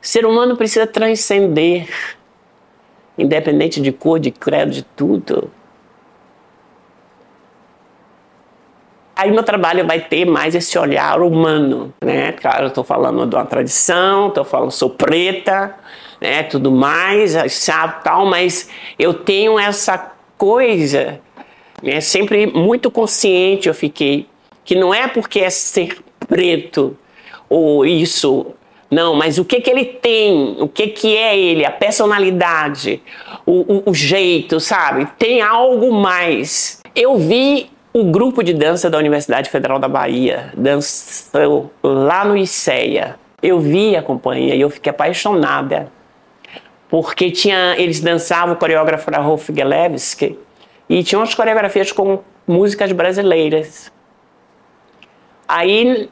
[0.00, 1.88] ser humano precisa transcender,
[3.16, 5.50] independente de cor, de credo, de tudo.
[9.16, 12.30] Aí meu trabalho vai ter mais esse olhar humano, né?
[12.32, 15.74] Claro, eu estou falando de uma tradição, estou falando, sou preta,
[16.20, 16.44] né?
[16.44, 21.20] Tudo mais, sabe, tal, mas eu tenho essa coisa,
[21.82, 22.00] né?
[22.00, 24.28] Sempre muito consciente eu fiquei
[24.64, 26.96] que não é porque é ser preto
[27.48, 28.54] ou isso,
[28.90, 33.02] não, mas o que que ele tem, o que que é ele, a personalidade,
[33.44, 35.06] o, o, o jeito, sabe?
[35.18, 36.80] Tem algo mais.
[36.94, 43.16] Eu vi o grupo de dança da Universidade Federal da Bahia dançou lá no ICEA.
[43.42, 45.90] Eu vi a companhia e eu fiquei apaixonada.
[46.88, 50.38] Porque tinha, eles dançavam o coreógrafo era Rolf Gelewski
[50.88, 53.92] e tinha umas coreografias com músicas brasileiras.
[55.46, 56.08] Aí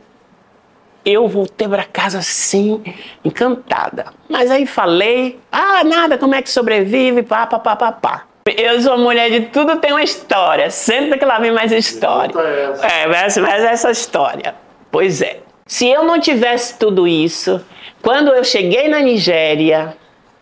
[1.06, 2.82] eu voltei para casa assim,
[3.24, 4.06] encantada.
[4.28, 8.24] Mas aí falei, ah, nada, como é que sobrevive, pá, pá, pá, pá, pá.
[8.56, 10.68] Eu sou mulher de tudo tem uma história.
[10.68, 12.34] Sempre que lá vem mais história.
[12.82, 14.54] É, mais, mais essa história.
[14.90, 15.40] Pois é.
[15.66, 17.64] Se eu não tivesse tudo isso,
[18.02, 19.96] quando eu cheguei na Nigéria,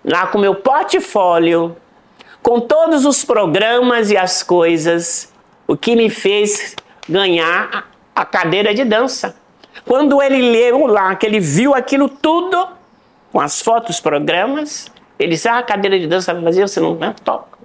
[0.05, 1.77] lá com meu portfólio,
[2.43, 5.33] com todos os programas e as coisas,
[5.67, 6.77] o que me fez
[7.09, 9.35] ganhar a cadeira de dança.
[9.85, 12.69] Quando ele leu lá, que ele viu aquilo tudo,
[13.31, 16.95] com as fotos, programas, ele disse: Ah, a cadeira de dança vai fazer, você não,
[16.95, 17.59] não toca.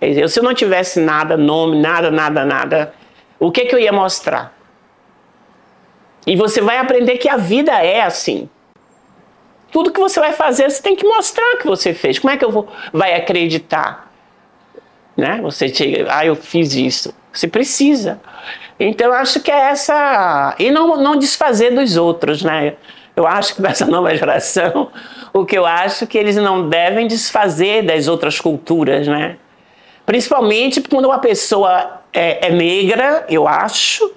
[0.00, 2.92] Quer dizer, se eu não tivesse nada, nome, nada, nada, nada,
[3.38, 4.52] o que, que eu ia mostrar?
[6.26, 8.48] E você vai aprender que a vida é assim.
[9.70, 12.18] Tudo que você vai fazer, você tem que mostrar que você fez.
[12.18, 14.12] Como é que eu vou vai acreditar?
[15.16, 15.40] Né?
[15.42, 17.14] Você chega, ah, eu fiz isso.
[17.32, 18.20] Você precisa.
[18.84, 22.74] Então acho que é essa e não não desfazer dos outros, né?
[23.14, 24.90] Eu acho que nessa nova geração,
[25.32, 29.36] o que eu acho que eles não devem desfazer das outras culturas, né?
[30.04, 34.12] Principalmente quando uma pessoa é, é negra, eu acho,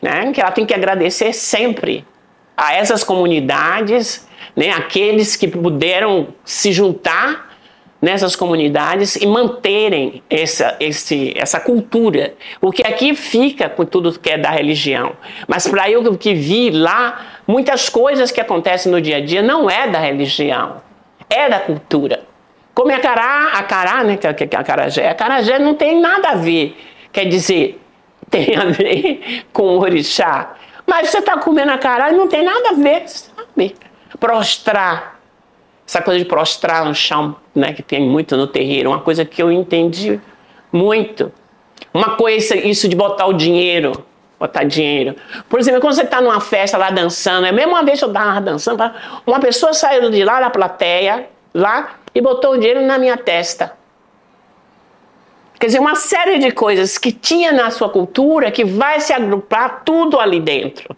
[0.00, 2.06] né, que ela tem que agradecer sempre
[2.54, 7.53] a essas comunidades, né, aqueles que puderam se juntar
[8.04, 12.34] nessas comunidades e manterem essa, esse, essa cultura.
[12.60, 15.12] Porque aqui fica com tudo que é da religião.
[15.48, 19.70] Mas para eu que vi lá, muitas coisas que acontecem no dia a dia não
[19.70, 20.82] é da religião,
[21.30, 22.20] é da cultura.
[22.74, 26.30] Como é cará, a cará, né, que é a carajé, a carajé não tem nada
[26.30, 26.76] a ver,
[27.10, 27.80] quer dizer,
[28.28, 30.56] tem a ver com o orixá.
[30.86, 33.74] Mas você está comendo a cará e não tem nada a ver, sabe?
[34.20, 35.13] Prostrar,
[35.86, 39.42] essa coisa de prostrar no chão, né, que tem muito no terreiro, uma coisa que
[39.42, 40.20] eu entendi
[40.72, 41.32] muito.
[41.92, 44.04] Uma coisa, isso de botar o dinheiro,
[44.38, 45.14] botar dinheiro.
[45.48, 48.08] Por exemplo, quando você está numa festa lá dançando, é a mesma vez que eu
[48.08, 48.82] estava dançando,
[49.26, 53.72] uma pessoa saiu de lá da plateia, lá, e botou o dinheiro na minha testa.
[55.58, 59.82] Quer dizer, uma série de coisas que tinha na sua cultura que vai se agrupar
[59.84, 60.96] tudo ali dentro.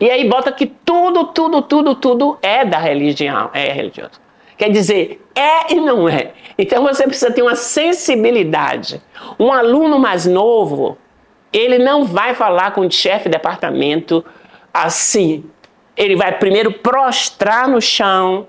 [0.00, 4.18] E aí bota que tudo, tudo, tudo, tudo é da religião, é religioso.
[4.56, 6.32] Quer dizer, é e não é.
[6.58, 9.00] Então você precisa ter uma sensibilidade.
[9.38, 10.96] Um aluno mais novo,
[11.52, 14.24] ele não vai falar com o chefe de departamento
[14.72, 15.44] assim.
[15.96, 18.46] Ele vai primeiro prostrar no chão,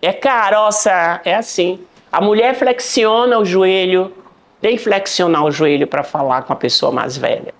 [0.00, 1.78] é caroça, é assim.
[2.10, 4.12] A mulher flexiona o joelho,
[4.60, 7.52] tem que flexionar o joelho para falar com a pessoa mais velha.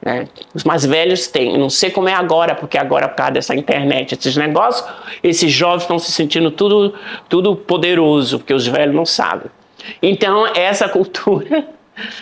[0.00, 0.28] Né?
[0.54, 4.14] Os mais velhos têm, não sei como é agora, porque agora por causa dessa internet,
[4.14, 4.88] esses negócios,
[5.22, 6.94] esses jovens estão se sentindo tudo,
[7.28, 9.50] tudo poderoso, porque os velhos não sabem.
[10.02, 11.68] Então, essa cultura,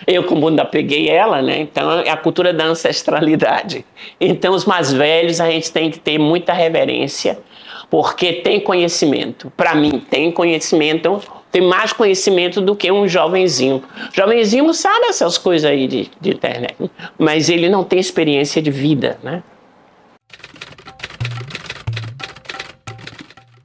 [0.06, 1.60] eu como ainda peguei ela, né?
[1.60, 3.84] Então, é a cultura da ancestralidade.
[4.20, 7.38] Então, os mais velhos, a gente tem que ter muita reverência,
[7.90, 9.52] porque tem conhecimento.
[9.56, 13.82] Para mim, tem conhecimento, tem mais conhecimento do que um jovenzinho.
[14.12, 16.76] Jovenzinho sabe essas coisas aí de, de internet,
[17.18, 19.42] mas ele não tem experiência de vida, né?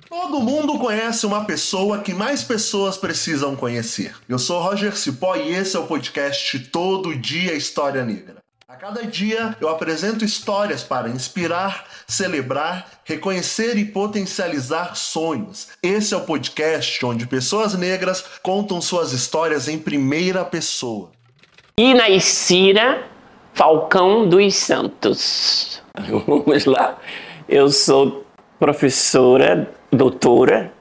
[0.07, 4.15] Todo mundo conhece uma pessoa que mais pessoas precisam conhecer.
[4.29, 8.40] Eu sou Roger Cipó e esse é o podcast Todo Dia História Negra.
[8.71, 15.67] A cada dia eu apresento histórias para inspirar, celebrar, reconhecer e potencializar sonhos.
[15.83, 21.11] Esse é o podcast onde pessoas negras contam suas histórias em primeira pessoa.
[21.77, 23.03] E na Isira,
[23.53, 25.83] Falcão dos Santos.
[26.25, 26.97] Vamos lá.
[27.49, 28.25] Eu sou
[28.57, 30.71] professora, doutora,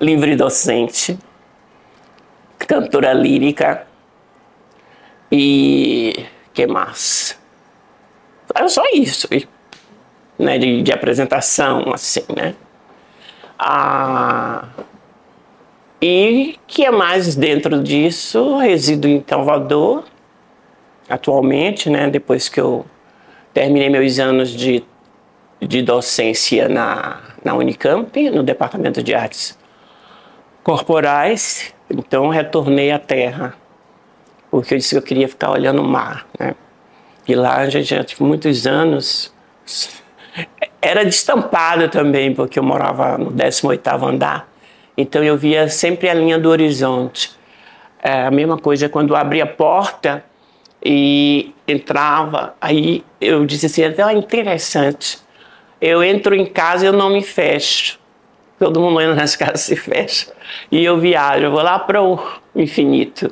[0.00, 1.18] livre docente,
[2.66, 3.86] cantora lírica
[5.30, 6.24] e
[6.58, 7.38] que mais?
[8.52, 9.28] Era só isso,
[10.36, 12.56] né, de, de apresentação, assim, né?
[13.56, 14.64] Ah,
[16.02, 20.04] e que é mais dentro disso, resido em Salvador,
[21.08, 22.84] atualmente, né, depois que eu
[23.54, 24.82] terminei meus anos de,
[25.60, 29.56] de docência na, na Unicamp, no Departamento de Artes
[30.64, 33.54] Corporais, então retornei à Terra,
[34.50, 36.54] porque eu disse que eu queria ficar olhando o mar, né?
[37.26, 39.32] E lá gente já tive muitos anos.
[40.80, 44.48] Era destampado também, porque eu morava no 18º andar,
[44.96, 47.30] então eu via sempre a linha do horizonte.
[48.02, 50.24] É a mesma coisa quando abria a porta
[50.84, 55.18] e entrava, aí eu disse assim, é interessante.
[55.80, 57.98] Eu entro em casa e eu não me fecho.
[58.58, 60.32] Todo mundo entra nas casas se fecha.
[60.70, 62.18] E eu viajo, eu vou lá para o
[62.56, 63.30] infinito.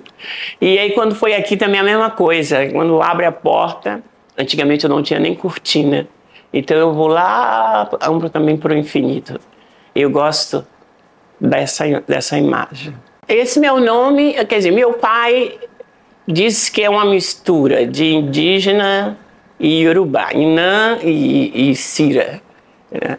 [0.60, 2.66] E aí quando foi aqui também a mesma coisa.
[2.70, 4.02] Quando abre a porta,
[4.38, 6.06] antigamente eu não tinha nem cortina.
[6.52, 7.90] Então eu vou lá
[8.32, 9.40] também para o infinito.
[9.94, 10.64] Eu gosto
[11.40, 12.94] dessa, dessa imagem.
[13.28, 15.58] Esse meu nome, quer dizer, meu pai
[16.26, 19.18] diz que é uma mistura de indígena
[19.58, 22.40] e Yorubá, Inã e, e Sira.
[22.90, 23.18] Né?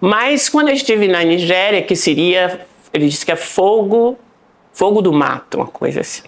[0.00, 2.60] Mas quando eu estive na Nigéria, que seria,
[2.92, 4.16] ele disse que é fogo,
[4.72, 6.22] fogo do mato, uma coisa assim.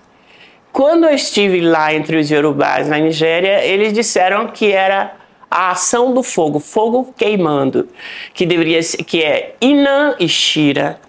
[0.72, 5.16] Quando eu estive lá entre os Yorubás na Nigéria, eles disseram que era
[5.50, 7.88] a ação do fogo, fogo queimando,
[8.32, 11.00] que deveria ser, que é Inã e Shira.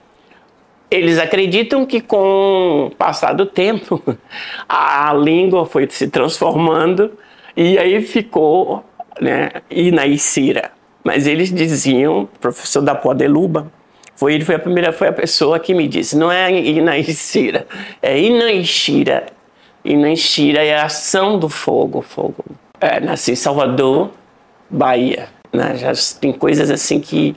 [0.89, 4.01] Eles acreditam que com o passar do tempo
[4.67, 7.17] a língua foi se transformando
[7.55, 8.83] e aí ficou
[9.19, 10.71] né, Ina e Cira.
[11.03, 13.71] Mas eles diziam, professor da Podeluba,
[14.15, 17.67] foi ele foi a primeira foi a pessoa que me disse, não é Inaishira,
[18.01, 19.25] é Inaishira.
[19.83, 22.45] Inaishira é a ação do fogo, fogo.
[22.79, 24.11] É, nasci em Salvador,
[24.69, 25.27] Bahia.
[25.51, 25.75] Né?
[25.75, 27.35] Já tem coisas assim que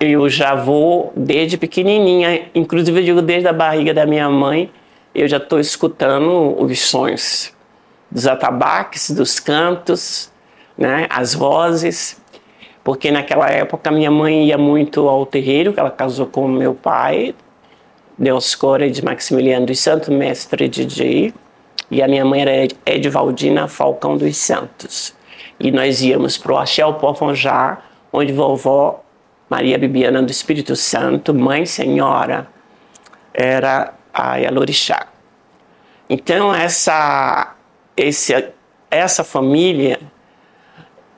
[0.00, 4.70] eu já vou desde pequenininha, inclusive eu digo desde a barriga da minha mãe,
[5.14, 7.54] eu já estou escutando os sons
[8.10, 10.30] dos atabaques, dos cantos,
[10.76, 12.20] né, as vozes,
[12.82, 17.34] porque naquela época minha mãe ia muito ao terreiro, que ela casou com meu pai,
[18.18, 21.34] Deuscore de Maximiliano dos Santos, mestre DJ,
[21.90, 25.14] e a minha mãe era Edvaldina Falcão dos Santos.
[25.58, 27.82] E nós íamos para o Axel Pofonjá,
[28.12, 29.02] onde vovó
[29.48, 32.46] Maria Bibiana do Espírito Santo, mãe senhora,
[33.32, 35.06] era a Yalorixá.
[36.08, 37.54] Então essa,
[37.96, 38.52] esse,
[38.90, 39.98] essa família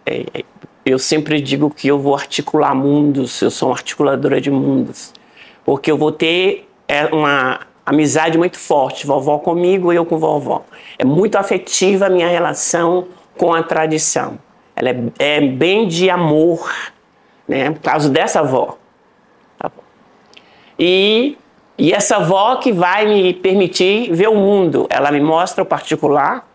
[0.07, 0.45] é, é,
[0.85, 5.13] eu sempre digo que eu vou articular mundos, eu sou uma articuladora de mundos,
[5.65, 10.65] porque eu vou ter é, uma amizade muito forte, vovó comigo e eu com vovó.
[10.99, 14.39] É muito afetiva a minha relação com a tradição.
[14.75, 16.71] Ela é, é bem de amor,
[17.47, 17.71] né?
[17.71, 18.77] Por causa dessa avó.
[19.59, 19.71] Tá
[20.79, 21.39] e,
[21.79, 24.87] e essa avó que vai me permitir ver o mundo.
[24.91, 26.47] Ela me mostra o particular,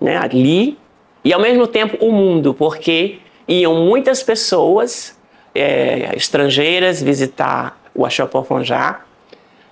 [0.00, 0.16] né?
[0.16, 0.78] Ali,
[1.24, 5.18] e ao mesmo tempo o mundo, porque iam muitas pessoas
[5.54, 9.00] é, estrangeiras visitar o Achopofonjá.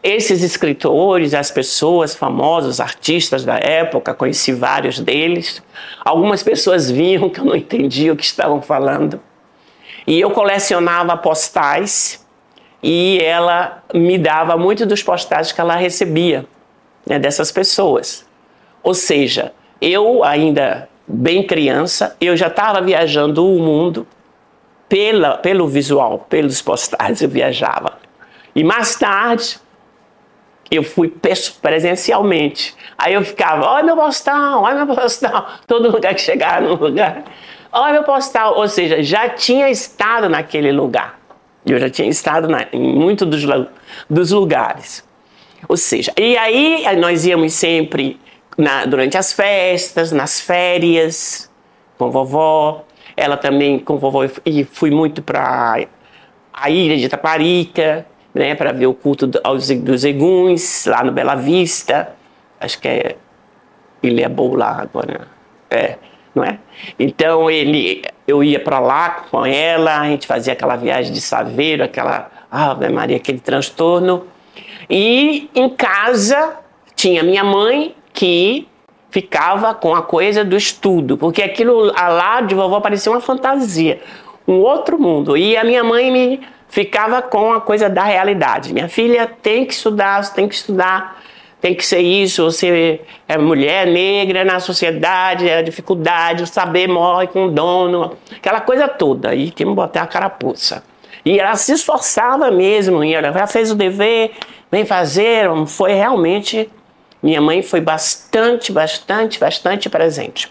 [0.02, 5.62] Esses escritores, as pessoas famosas, artistas da época, conheci vários deles.
[6.04, 9.20] Algumas pessoas vinham que eu não entendia o que estavam falando.
[10.06, 12.24] E eu colecionava postais
[12.82, 16.46] e ela me dava muito dos postais que ela recebia
[17.04, 18.26] né, dessas pessoas.
[18.82, 24.06] Ou seja, eu ainda bem criança, eu já estava viajando o mundo
[24.88, 27.98] pela, pelo visual, pelos postais eu viajava.
[28.54, 29.58] E mais tarde,
[30.70, 31.12] eu fui
[31.62, 32.74] presencialmente.
[32.96, 35.48] Aí eu ficava, olha meu postal, olha meu postal.
[35.66, 37.24] Todo lugar que chegava no lugar,
[37.72, 38.56] olha meu postal.
[38.56, 41.18] Ou seja, já tinha estado naquele lugar.
[41.64, 43.66] Eu já tinha estado na, em muitos dos,
[44.08, 45.06] dos lugares.
[45.68, 48.18] Ou seja, e aí nós íamos sempre
[48.58, 51.48] na, durante as festas, nas férias,
[51.96, 52.84] com vovó.
[53.16, 55.86] Ela também, com vovó, e fui muito para
[56.52, 62.14] a ilha de Taparica, né, para ver o culto dos eguns, lá no Bela Vista.
[62.60, 63.16] Acho que é
[64.02, 65.28] Ilha Boa lá agora.
[65.70, 65.96] É,
[66.34, 66.58] não é?
[66.98, 71.84] Então ele, eu ia para lá com ela, a gente fazia aquela viagem de saveiro,
[71.84, 74.26] aquela Ave Maria, aquele transtorno.
[74.88, 76.56] E em casa
[76.94, 78.66] tinha minha mãe que
[79.10, 84.00] ficava com a coisa do estudo, porque aquilo lá de vovó parecia uma fantasia,
[84.46, 85.36] um outro mundo.
[85.36, 88.74] E a minha mãe me ficava com a coisa da realidade.
[88.74, 91.22] Minha filha tem que estudar, tem que estudar,
[91.60, 97.28] tem que ser isso, você é mulher negra na sociedade, é dificuldade, o saber morre
[97.28, 99.32] com o dono, aquela coisa toda.
[99.32, 100.82] E que me botar a carapuça.
[101.24, 104.32] E ela se esforçava mesmo, e ela já fez o dever,
[104.72, 106.68] vem fazer, foi realmente.
[107.22, 110.50] Minha mãe foi bastante, bastante, bastante presente.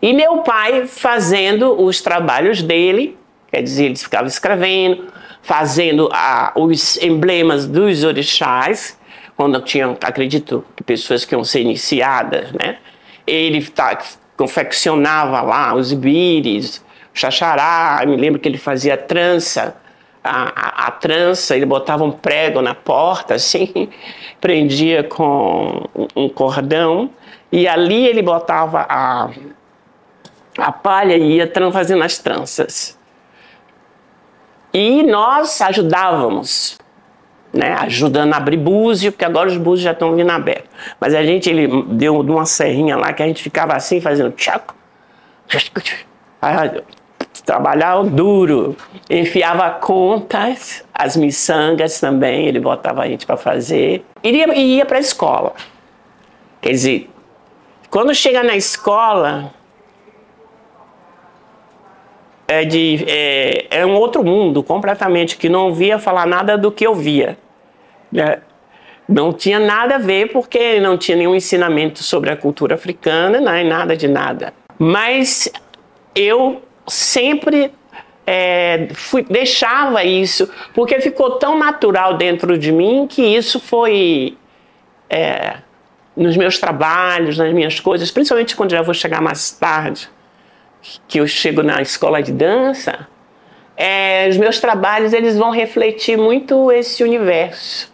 [0.00, 3.18] E meu pai fazendo os trabalhos dele,
[3.50, 5.06] quer dizer, ele ficava escrevendo,
[5.42, 8.98] fazendo ah, os emblemas dos orixás,
[9.36, 12.78] quando tinha, acredito, pessoas que iam ser iniciadas, né?
[13.26, 13.98] Ele tá,
[14.36, 16.78] confeccionava lá os ibires,
[17.14, 19.76] o xaxará, me lembro que ele fazia trança,
[20.28, 23.88] a, a, trança, ele botava um prego na porta, assim,
[24.40, 27.10] prendia com um cordão,
[27.50, 29.30] e ali ele botava a,
[30.58, 32.98] a palha e ia fazendo as tranças.
[34.72, 36.78] E nós ajudávamos,
[37.52, 40.68] né, ajudando a abrir búzio, porque agora os búzios já estão vindo abertos.
[41.00, 44.74] Mas a gente, ele deu uma serrinha lá que a gente ficava assim, fazendo tchaco,
[47.46, 48.76] trabalhava duro,
[49.08, 55.00] enfiava contas, as miçangas também, ele botava a gente para fazer, e ia, para a
[55.00, 55.54] escola.
[56.60, 57.08] Quer dizer,
[57.88, 59.54] quando chega na escola,
[62.48, 66.84] é, de, é, é um outro mundo completamente, que não via falar nada do que
[66.84, 67.38] eu via.
[68.10, 68.40] Né?
[69.08, 73.68] Não tinha nada a ver, porque não tinha nenhum ensinamento sobre a cultura africana, nem
[73.68, 74.52] nada de nada.
[74.76, 75.48] Mas
[76.12, 77.72] eu sempre
[78.26, 84.36] é, fui, deixava isso, porque ficou tão natural dentro de mim que isso foi
[85.08, 85.58] é,
[86.16, 90.08] nos meus trabalhos, nas minhas coisas, principalmente quando já vou chegar mais tarde,
[91.06, 93.06] que eu chego na escola de dança,
[93.76, 97.92] é, os meus trabalhos eles vão refletir muito esse universo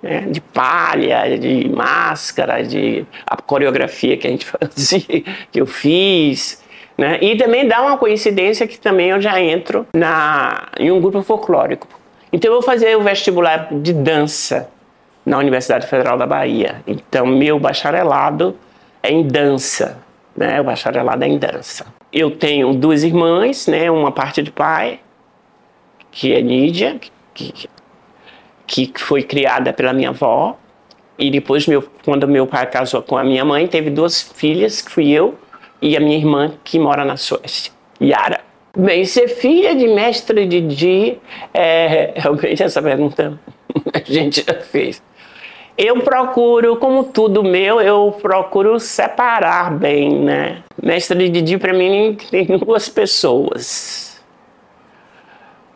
[0.00, 6.62] né, de palha, de máscara, de a coreografia que a gente fazia, que eu fiz,
[6.96, 7.18] né?
[7.20, 11.88] E também dá uma coincidência que também eu já entro na, em um grupo folclórico.
[12.32, 14.68] Então eu vou fazer o vestibular de dança
[15.26, 16.82] na Universidade Federal da Bahia.
[16.86, 18.56] Então meu bacharelado
[19.02, 19.98] é em dança,
[20.36, 20.60] né?
[20.60, 21.86] O bacharelado é em dança.
[22.12, 23.90] Eu tenho duas irmãs, né?
[23.90, 25.00] Uma parte de pai,
[26.12, 27.00] que é Nídia,
[27.32, 27.68] que,
[28.66, 30.56] que foi criada pela minha avó.
[31.18, 34.90] E depois, meu, quando meu pai casou com a minha mãe, teve duas filhas, que
[34.90, 35.38] fui eu
[35.84, 38.40] e a minha irmã que mora na Suécia, Yara.
[38.74, 41.18] Bem, ser filha de mestre Didi,
[41.52, 43.38] é, realmente essa pergunta
[43.92, 45.02] a gente já fez.
[45.76, 50.62] Eu procuro, como tudo meu, eu procuro separar bem, né?
[50.82, 54.24] Mestre Didi para mim tem duas pessoas.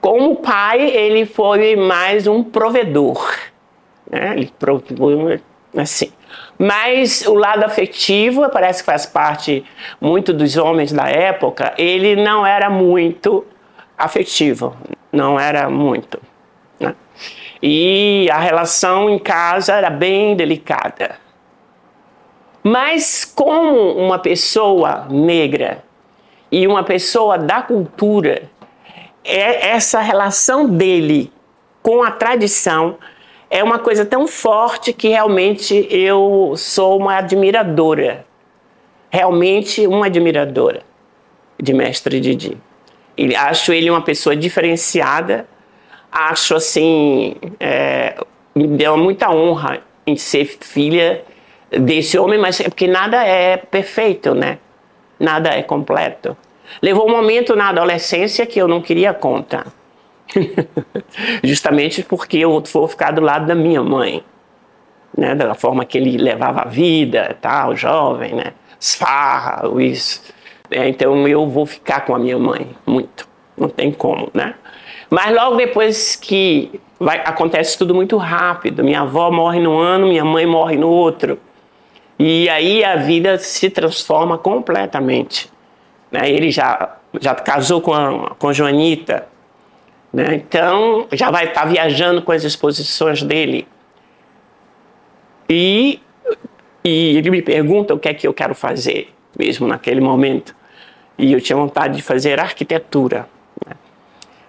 [0.00, 3.30] Como pai, ele foi mais um provedor,
[4.10, 4.32] né?
[4.36, 5.38] Ele provou
[5.76, 6.10] assim.
[6.58, 9.64] Mas o lado afetivo, parece que faz parte
[10.00, 13.46] muito dos homens da época, ele não era muito
[13.96, 14.76] afetivo,
[15.12, 16.20] não era muito.
[16.80, 16.96] Né?
[17.62, 21.16] E a relação em casa era bem delicada.
[22.62, 25.84] Mas como uma pessoa negra
[26.50, 28.50] e uma pessoa da cultura,
[29.24, 31.32] é essa relação dele
[31.82, 32.98] com a tradição
[33.50, 38.26] é uma coisa tão forte que realmente eu sou uma admiradora.
[39.10, 40.82] Realmente uma admiradora
[41.58, 42.56] de Mestre Didi.
[43.36, 45.46] Acho ele uma pessoa diferenciada.
[46.12, 48.16] Acho assim, é,
[48.54, 51.24] me deu muita honra em ser filha
[51.70, 54.58] desse homem, mas é porque nada é perfeito, né?
[55.18, 56.36] Nada é completo.
[56.82, 59.77] Levou um momento na adolescência que eu não queria contar
[61.42, 64.22] Justamente porque eu vou ficar do lado da minha mãe,
[65.16, 65.34] né?
[65.34, 68.52] Da forma que ele levava a vida, tal, jovem, né?
[68.78, 70.22] Esfarra, isso.
[70.70, 73.26] É, então eu vou ficar com a minha mãe, muito.
[73.56, 74.54] Não tem como, né?
[75.10, 80.24] Mas logo depois que vai, acontece tudo muito rápido, minha avó morre no ano, minha
[80.24, 81.38] mãe morre no outro.
[82.18, 85.50] E aí a vida se transforma completamente.
[86.10, 86.28] Né?
[86.30, 89.26] Ele já, já casou com a, com a Joanita,
[90.18, 90.34] né?
[90.34, 93.68] Então, já vai estar viajando com as exposições dele.
[95.48, 96.00] E,
[96.84, 100.56] e ele me pergunta o que é que eu quero fazer, mesmo naquele momento.
[101.16, 103.28] E eu tinha vontade de fazer arquitetura.
[103.64, 103.76] Né?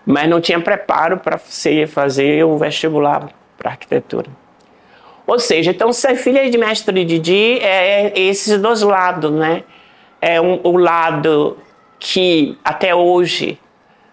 [0.07, 4.27] Mas não tinha preparo para fazer o vestibular para arquitetura.
[5.27, 9.63] Ou seja, então ser filha de mestre Didi é, é esses dois lados, né?
[10.19, 11.57] É um, o lado
[11.99, 13.59] que até hoje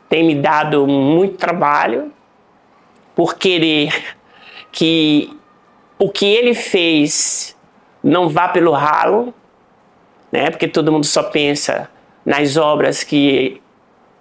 [0.09, 2.13] tem me dado muito trabalho
[3.15, 4.17] por querer
[4.71, 5.37] que
[5.99, 7.57] o que ele fez
[8.03, 9.35] não vá pelo ralo,
[10.31, 10.51] né?
[10.51, 11.89] Porque todo mundo só pensa
[12.25, 13.61] nas obras que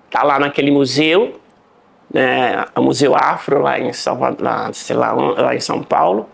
[0.10, 1.40] tá lá naquele museu,
[2.14, 6.30] né, o Museu Afro lá em, Salvador, lá, sei lá, lá em São Paulo,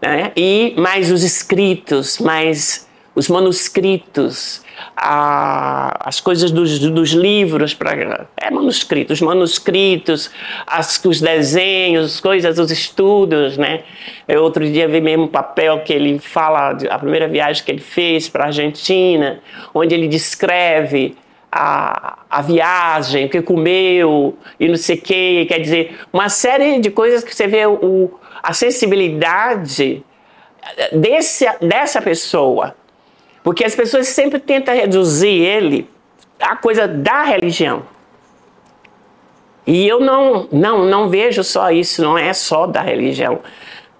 [0.00, 4.61] né, e mais os escritos, mais os manuscritos,
[4.96, 7.92] a, as coisas dos, dos livros, pra,
[8.36, 10.30] é manuscritos, os manuscritos,
[10.66, 13.82] as, os desenhos, coisas, os estudos, né?
[14.28, 17.80] Eu outro dia vi mesmo um papel que ele fala, a primeira viagem que ele
[17.80, 19.40] fez para a Argentina,
[19.74, 21.16] onde ele descreve
[21.50, 26.80] a, a viagem, o que comeu e não sei o que, quer dizer, uma série
[26.80, 28.10] de coisas que você vê o,
[28.42, 30.02] a sensibilidade
[30.92, 32.74] desse, dessa pessoa
[33.42, 35.88] porque as pessoas sempre tentam reduzir ele
[36.40, 37.84] à coisa da religião.
[39.66, 43.40] E eu não, não, não vejo só isso, não é só da religião.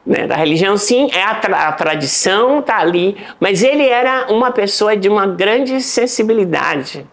[0.04, 0.26] Né?
[0.26, 4.96] Da religião, sim, é a, tra a tradição, está ali, mas ele era uma pessoa
[4.96, 7.06] de uma grande sensibilidade.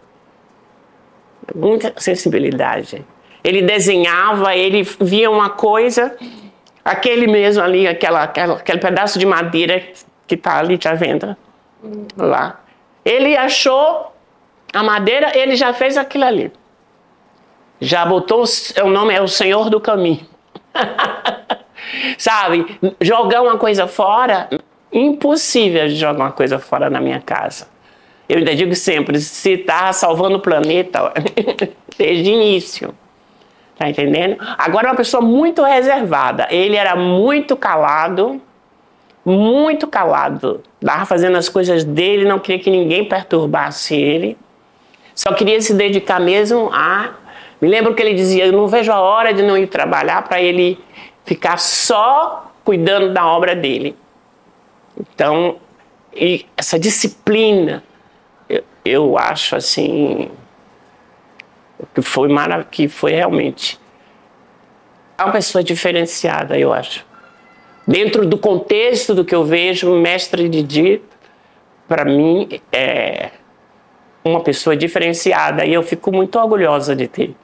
[1.55, 3.05] Muita sensibilidade.
[3.43, 6.15] Ele desenhava, ele via uma coisa,
[6.83, 9.83] aquele mesmo ali, aquela, aquela, aquele pedaço de madeira
[10.27, 11.36] que está ali, está vendo?
[12.17, 12.62] Lá.
[13.03, 14.13] Ele achou
[14.74, 16.51] a madeira, ele já fez aquilo ali.
[17.79, 18.43] Já botou
[18.83, 20.25] o nome é o Senhor do Caminho.
[22.17, 24.50] Sabe, jogar uma coisa fora,
[24.91, 27.67] impossível de jogar uma coisa fora na minha casa.
[28.27, 31.12] Eu ainda digo sempre, se está salvando o planeta,
[31.98, 32.93] desde o início.
[33.75, 34.36] Tá entendendo?
[34.57, 36.48] Agora é uma pessoa muito reservada.
[36.51, 38.41] Ele era muito calado,
[39.25, 40.63] muito calado.
[40.81, 44.38] Estava fazendo as coisas dele, não queria que ninguém perturbasse ele.
[45.13, 47.13] Só queria se dedicar mesmo a.
[47.61, 50.41] Me lembro que ele dizia: Eu não vejo a hora de não ir trabalhar para
[50.41, 50.79] ele
[51.25, 53.95] ficar só cuidando da obra dele.
[54.97, 55.57] Então,
[56.57, 57.83] essa disciplina,
[58.47, 60.31] eu, eu acho assim.
[61.93, 62.29] Que foi,
[62.71, 63.79] que foi realmente.
[65.17, 67.05] É uma pessoa diferenciada, eu acho.
[67.89, 71.01] Dentro do contexto do que eu vejo, o mestre Didi,
[71.87, 73.31] para mim, é
[74.24, 75.66] uma pessoa diferenciada.
[75.66, 77.35] E eu fico muito orgulhosa de ter,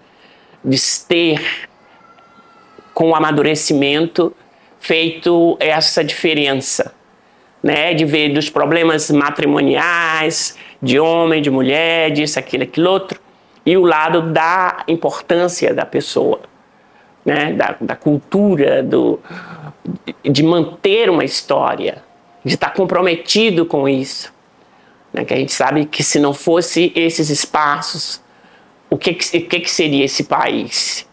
[0.63, 1.67] de ter
[2.93, 4.36] com o amadurecimento
[4.78, 6.93] feito essa diferença,
[7.63, 13.19] né, de ver dos problemas matrimoniais, de homem, de mulher, disso, aquilo, aquilo outro,
[13.65, 16.39] e o lado da importância da pessoa
[17.26, 19.20] né, da, da cultura, do,
[20.24, 22.04] de manter uma história,
[22.44, 24.32] de estar comprometido com isso.
[25.12, 28.22] Né, que a gente sabe que se não fosse esses espaços,
[28.90, 31.08] o que, que, que, que seria esse país?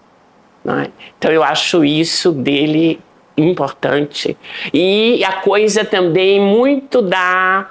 [0.65, 0.89] Né?
[1.19, 3.01] Então eu acho isso dele
[3.37, 4.37] importante.
[4.73, 7.71] E a coisa também muito da,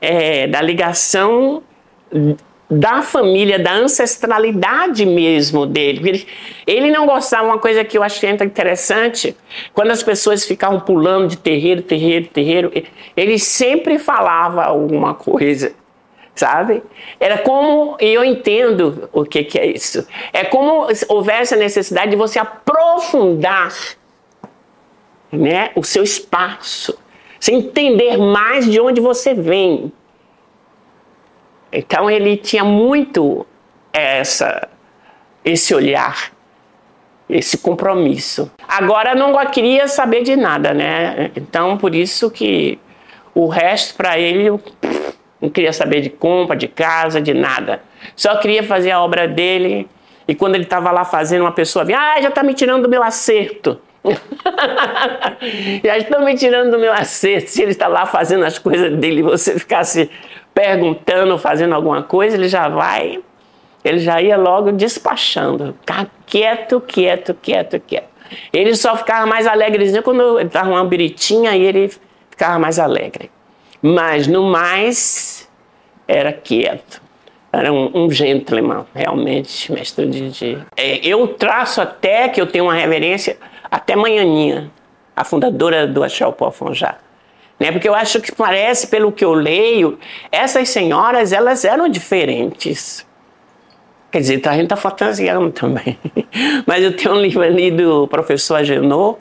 [0.00, 1.62] é, da ligação
[2.72, 6.08] da família, da ancestralidade mesmo dele.
[6.08, 6.26] Ele,
[6.66, 9.36] ele não gostava, uma coisa que eu achei interessante,
[9.74, 12.72] quando as pessoas ficavam pulando de terreiro, terreiro, terreiro,
[13.16, 15.72] ele sempre falava alguma coisa,
[16.34, 16.82] sabe?
[17.20, 22.12] Era como, e eu entendo o que, que é isso, é como houvesse a necessidade
[22.12, 23.72] de você aprofundar
[25.30, 26.98] né, o seu espaço,
[27.38, 29.92] você entender mais de onde você vem
[31.72, 33.46] então ele tinha muito
[33.92, 34.68] essa,
[35.44, 36.32] esse olhar,
[37.28, 38.50] esse compromisso.
[38.68, 41.30] Agora não queria saber de nada, né?
[41.34, 42.78] Então por isso que
[43.34, 44.50] o resto para ele
[45.40, 47.80] não queria saber de compra, de casa, de nada.
[48.14, 49.88] Só queria fazer a obra dele.
[50.28, 52.88] E quando ele estava lá fazendo, uma pessoa vinha, ah, já está me tirando do
[52.88, 53.80] meu acerto.
[55.84, 57.50] já estão me tirando do meu acerto.
[57.50, 60.10] Se ele está lá fazendo as coisas dele, você ficasse
[60.54, 63.20] perguntando, fazendo alguma coisa, ele já vai,
[63.84, 65.74] ele já ia logo despachando.
[65.80, 68.12] Ficava quieto, quieto, quieto, quieto.
[68.52, 71.92] Ele só ficava mais alegrezinho quando ele estava uma biritinha e ele
[72.30, 73.30] ficava mais alegre.
[73.80, 75.48] Mas no mais,
[76.06, 77.02] era quieto.
[77.52, 80.58] Era um, um gentleman, realmente, mestre de.
[80.74, 83.36] É, eu traço até que eu tenho uma reverência
[83.70, 84.70] até Manhaninha,
[85.14, 86.96] a fundadora do Axel Fonjá
[87.62, 87.70] né?
[87.70, 89.96] Porque eu acho que parece, pelo que eu leio,
[90.32, 93.06] essas senhoras elas eram diferentes.
[94.10, 95.96] Quer dizer, a gente está fantasiando também.
[96.66, 99.16] Mas eu tenho um livro ali do professor Agenor,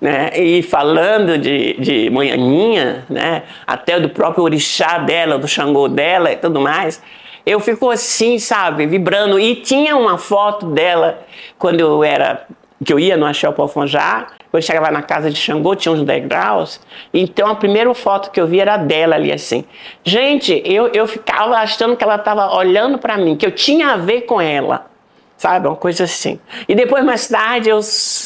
[0.00, 0.30] né?
[0.38, 3.42] E falando de, de manhaninha, né?
[3.66, 7.02] Até do próprio orixá dela, do Xangô dela e tudo mais.
[7.44, 9.40] Eu fico assim, sabe, vibrando.
[9.40, 11.26] E tinha uma foto dela
[11.58, 12.46] quando eu era
[12.84, 16.80] que eu ia no Axel Pofonjá, quando chegava na casa de Xangô, tinha uns degraus.
[17.14, 19.64] Então a primeira foto que eu vi era dela ali assim.
[20.04, 23.96] Gente, eu, eu ficava achando que ela estava olhando para mim, que eu tinha a
[23.96, 24.90] ver com ela.
[25.36, 25.66] sabe?
[25.68, 26.38] Uma coisa assim.
[26.68, 27.80] E depois, mais tarde, eu,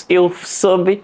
[0.09, 1.01] eu soube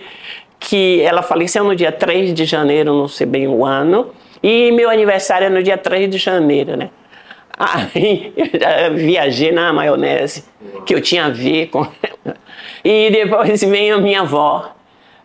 [0.59, 4.11] que ela faleceu no dia 3 de janeiro, não sei bem o ano,
[4.43, 6.91] e meu aniversário é no dia 3 de janeiro, né?
[7.57, 8.33] Aí
[8.87, 10.45] eu viajei na maionese
[10.87, 12.37] que eu tinha a ver com ela.
[12.85, 14.75] E depois vem a minha avó,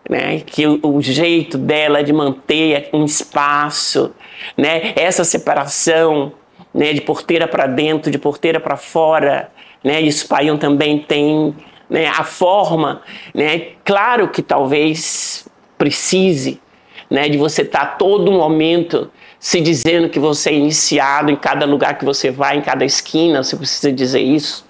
[0.10, 0.40] né?
[0.40, 4.12] Que o, o jeito dela de manter um espaço,
[4.58, 4.94] né?
[4.96, 6.34] Essa separação,
[6.74, 6.94] né?
[6.94, 9.52] De porteira para dentro, de porteira para fora,
[9.84, 10.02] né?
[10.02, 11.56] Os paião também tem,
[11.90, 12.08] né?
[12.08, 13.02] A forma,
[13.34, 13.70] né?
[13.84, 16.62] Claro que talvez precise,
[17.10, 17.28] né?
[17.30, 21.98] De você estar tá todo momento se dizendo que você é iniciado em cada lugar
[21.98, 24.65] que você vai, em cada esquina, você precisa dizer isso.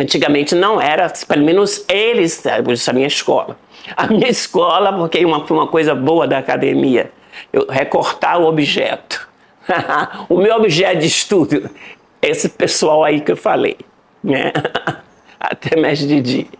[0.00, 3.54] Antigamente não era, pelo menos eles, isso é a minha escola.
[3.94, 7.12] A minha escola, porque uma, foi uma coisa boa da academia,
[7.52, 9.28] eu recortar o objeto.
[10.26, 11.68] o meu objeto de estudo,
[12.22, 13.76] esse pessoal aí que eu falei,
[14.24, 14.52] né?
[15.38, 16.50] Até mestre Didi.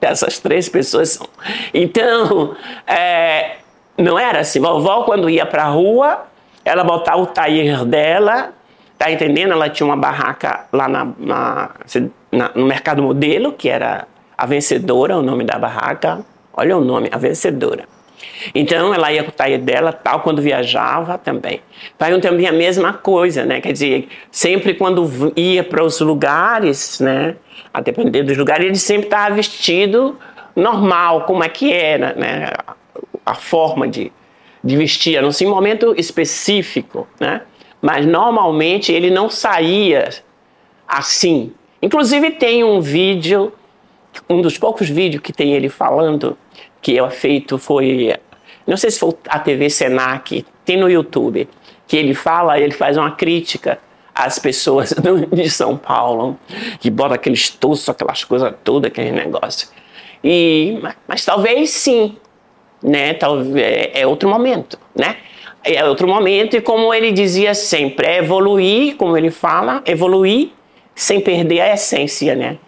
[0.00, 1.28] Essas três pessoas são.
[1.74, 2.56] Então,
[2.86, 3.56] é,
[3.98, 4.58] não era assim.
[4.58, 6.26] Vovó, quando ia para a rua,
[6.64, 8.54] ela botava o taller dela,
[8.98, 9.52] tá entendendo?
[9.52, 11.70] Ela tinha uma barraca lá na, na,
[12.32, 14.06] na, no Mercado Modelo, que era
[14.36, 16.24] a Vencedora, o nome da barraca.
[16.52, 17.84] Olha o nome, a Vencedora.
[18.54, 21.60] Então ela ia com o taller dela, tal, quando viajava também.
[21.98, 23.60] Pai também a mesma coisa, né?
[23.60, 27.36] Quer dizer, sempre quando ia para os lugares, né?
[27.72, 30.18] A depender dos lugares, ele sempre estava vestido
[30.54, 32.50] normal, como é que era, né?
[33.24, 34.12] A forma de,
[34.62, 37.42] de vestir, a não ser em momento específico, né?
[37.80, 40.08] Mas normalmente ele não saía
[40.86, 41.52] assim.
[41.80, 43.52] Inclusive tem um vídeo,
[44.28, 46.36] um dos poucos vídeos que tem ele falando,
[46.80, 48.14] que é feito foi,
[48.66, 51.48] não sei se foi a TV Senac, tem no YouTube,
[51.86, 53.78] que ele fala, ele faz uma crítica
[54.14, 54.94] às pessoas
[55.32, 56.38] de São Paulo,
[56.80, 59.68] que bota aqueles toços, aquelas coisas todas, aquele negócio.
[60.24, 62.16] E, mas, mas talvez sim,
[62.82, 63.14] né?
[63.14, 65.18] Talvez é, é outro momento, né?
[65.66, 70.50] É outro momento e como ele dizia sempre, é evoluir, como ele fala, evoluir
[70.94, 72.58] sem perder a essência, né?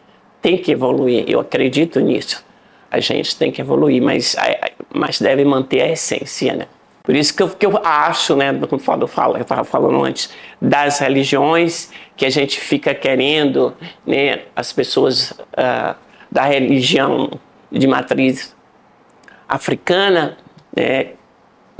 [0.42, 2.44] Tem que evoluir, eu acredito nisso.
[2.90, 4.34] A gente tem que evoluir, mas,
[4.92, 6.66] mas deve manter a essência, né?
[7.08, 10.30] Por isso que eu, que eu acho, né, como falo, eu estava falando antes,
[10.60, 13.74] das religiões, que a gente fica querendo,
[14.06, 15.96] né, as pessoas uh,
[16.30, 17.30] da religião
[17.72, 18.54] de matriz
[19.48, 20.36] africana,
[20.76, 21.12] né,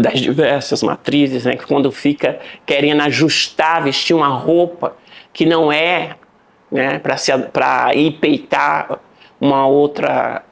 [0.01, 4.97] das diversas matrizes, né, que quando fica querendo ajustar, vestir uma roupa
[5.33, 6.15] que não é
[6.71, 7.01] né,
[7.53, 9.01] para ir peitar
[9.41, 10.45] uma outra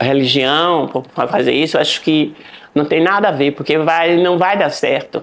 [0.00, 2.34] religião, para fazer isso, acho que
[2.74, 5.22] não tem nada a ver, porque vai, não vai dar certo.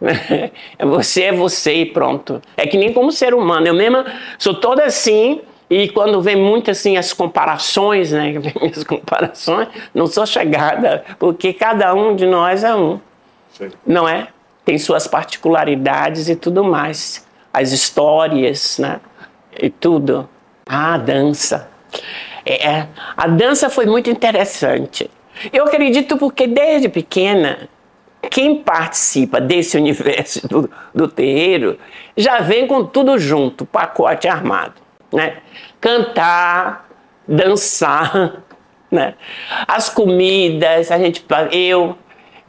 [0.80, 2.40] Você é você e pronto.
[2.56, 3.66] É que nem como ser humano.
[3.66, 4.06] Eu mesma
[4.38, 8.32] sou toda assim, e quando vem muito assim as comparações, né?
[8.32, 12.98] Vem as comparações, não sou chegada, porque cada um de nós é um.
[13.52, 13.70] Sim.
[13.86, 14.28] Não é?
[14.64, 17.24] Tem suas particularidades e tudo mais.
[17.52, 19.00] As histórias, né?
[19.56, 20.28] E tudo.
[20.66, 21.70] Ah, a dança.
[22.44, 25.08] É, é, a dança foi muito interessante.
[25.52, 27.68] Eu acredito porque desde pequena,
[28.28, 31.78] quem participa desse universo do, do terreiro
[32.16, 35.38] já vem com tudo junto, pacote armado né?
[35.80, 36.88] Cantar,
[37.26, 38.42] dançar,
[38.90, 39.14] né?
[39.66, 41.96] As comidas, a gente, eu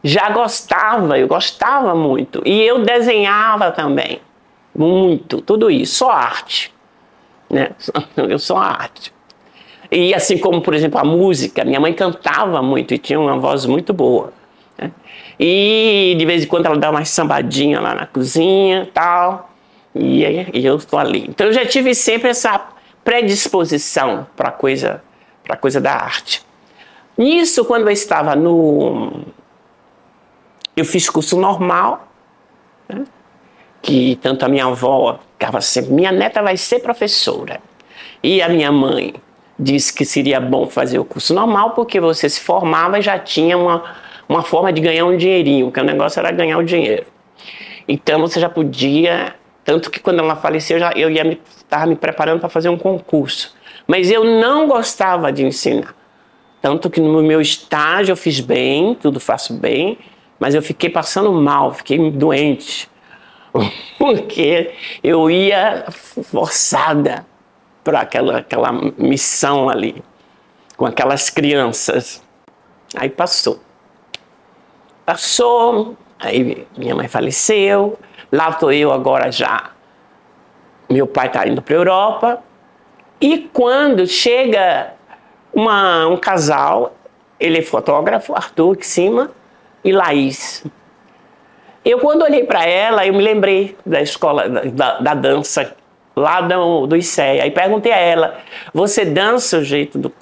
[0.04, 4.20] já gostava, eu gostava muito e eu desenhava também,
[4.76, 6.74] muito, tudo isso, só arte,
[7.50, 7.72] né?
[8.16, 9.14] Eu sou arte.
[9.92, 13.66] E assim como, por exemplo, a música, minha mãe cantava muito e tinha uma voz
[13.66, 14.32] muito boa.
[14.78, 14.90] Né?
[15.38, 19.51] E de vez em quando ela dá uma sambadinha lá na cozinha tal.
[19.94, 20.24] E,
[20.54, 21.26] e eu estou ali.
[21.28, 22.60] Então eu já tive sempre essa
[23.04, 25.04] predisposição para coisa,
[25.44, 26.46] pra coisa da arte.
[27.18, 29.24] Nisso, quando eu estava no.
[30.76, 32.08] Eu fiz curso normal,
[32.88, 33.04] né?
[33.82, 37.60] que tanto a minha avó ficava sempre: minha neta vai ser professora.
[38.24, 39.16] E a minha mãe
[39.60, 43.58] disse que seria bom fazer o curso normal, porque você se formava e já tinha
[43.58, 43.84] uma,
[44.28, 47.06] uma forma de ganhar um dinheirinho, porque o negócio era ganhar o dinheiro.
[47.88, 51.86] Então você já podia tanto que quando ela faleceu, eu, já, eu ia me, estava
[51.86, 53.56] me preparando para fazer um concurso.
[53.88, 55.96] Mas eu não gostava de ensinar.
[56.62, 59.98] Tanto que no meu estágio eu fiz bem, tudo faço bem,
[60.40, 62.90] mas eu fiquei passando mal, fiquei doente.
[63.98, 67.26] Porque eu ia forçada
[67.84, 70.04] para aquela, aquela missão ali,
[70.78, 72.24] com aquelas crianças.
[72.96, 73.60] Aí passou.
[75.06, 77.98] Passou, aí minha mãe faleceu,
[78.32, 79.72] Lá estou eu agora já.
[80.90, 82.44] Meu pai está indo para a Europa.
[83.20, 84.94] E quando chega
[85.54, 86.96] uma, um casal,
[87.40, 89.30] ele é fotógrafo, Arthur, de cima,
[89.84, 90.66] e Laís.
[91.84, 95.76] Eu, quando olhei para ela, eu me lembrei da escola, da, da dança,
[96.16, 97.44] lá do, do ICEA.
[97.44, 98.38] Aí perguntei a ela:
[98.74, 100.14] Você dança o jeito do.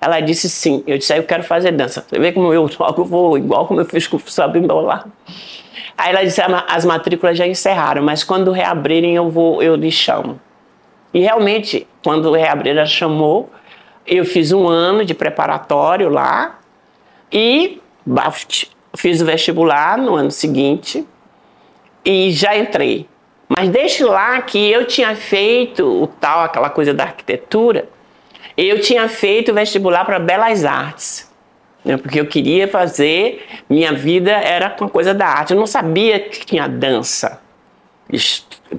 [0.00, 0.82] Ela disse sim.
[0.86, 2.04] Eu disse: Eu quero fazer dança.
[2.08, 5.04] Você vê como eu toco, vou igual como eu fiz com o Sabimbau lá.
[5.98, 10.40] Aí ela disse: As matrículas já encerraram, mas quando reabrirem eu vou, eu lhe chamo.
[11.12, 13.50] E realmente, quando reabrir, ela chamou.
[14.06, 16.58] Eu fiz um ano de preparatório lá
[17.30, 17.80] e
[18.96, 21.06] fiz o vestibular no ano seguinte
[22.04, 23.06] e já entrei.
[23.48, 27.88] Mas desde lá que eu tinha feito o tal, aquela coisa da arquitetura,
[28.68, 31.30] eu tinha feito vestibular para Belas Artes.
[31.84, 31.96] Né?
[31.96, 35.52] Porque eu queria fazer, minha vida era com coisa da arte.
[35.52, 37.40] Eu não sabia que tinha dança,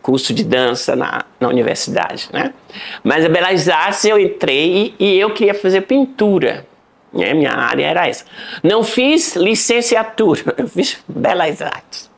[0.01, 2.29] curso de dança na, na universidade.
[2.31, 2.53] Né?
[3.03, 6.65] Mas a Belas Artes eu entrei e, e eu queria fazer pintura.
[7.13, 7.33] Né?
[7.33, 8.25] Minha área era essa.
[8.63, 12.09] Não fiz licenciatura, eu fiz Belas Artes.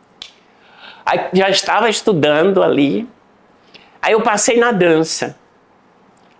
[1.05, 3.07] Aí já estava estudando ali.
[4.01, 5.37] Aí eu passei na dança.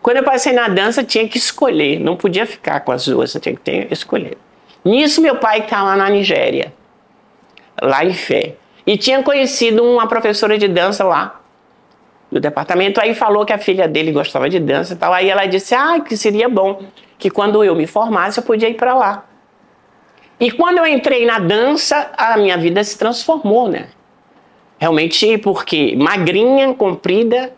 [0.04, 1.98] Quando eu passei na dança, tinha que escolher.
[1.98, 4.38] Não podia ficar com as duas, tinha que ter, escolher.
[4.84, 6.74] Nisso, meu pai estava na Nigéria,
[7.82, 8.56] lá em Fé.
[8.86, 11.40] E tinha conhecido uma professora de dança lá,
[12.30, 13.00] do departamento.
[13.00, 15.14] Aí falou que a filha dele gostava de dança e tal.
[15.14, 16.84] Aí ela disse: Ah, que seria bom
[17.18, 19.26] que quando eu me formasse eu podia ir para lá.
[20.38, 23.88] E quando eu entrei na dança, a minha vida se transformou, né?
[24.78, 27.54] Realmente, porque magrinha, comprida,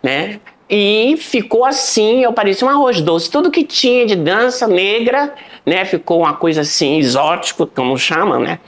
[0.00, 0.38] né?
[0.70, 3.28] E ficou assim, eu parecia um arroz doce.
[3.28, 5.34] Tudo que tinha de dança negra,
[5.66, 5.84] né?
[5.84, 8.60] Ficou uma coisa assim, exótico, como chamam, né?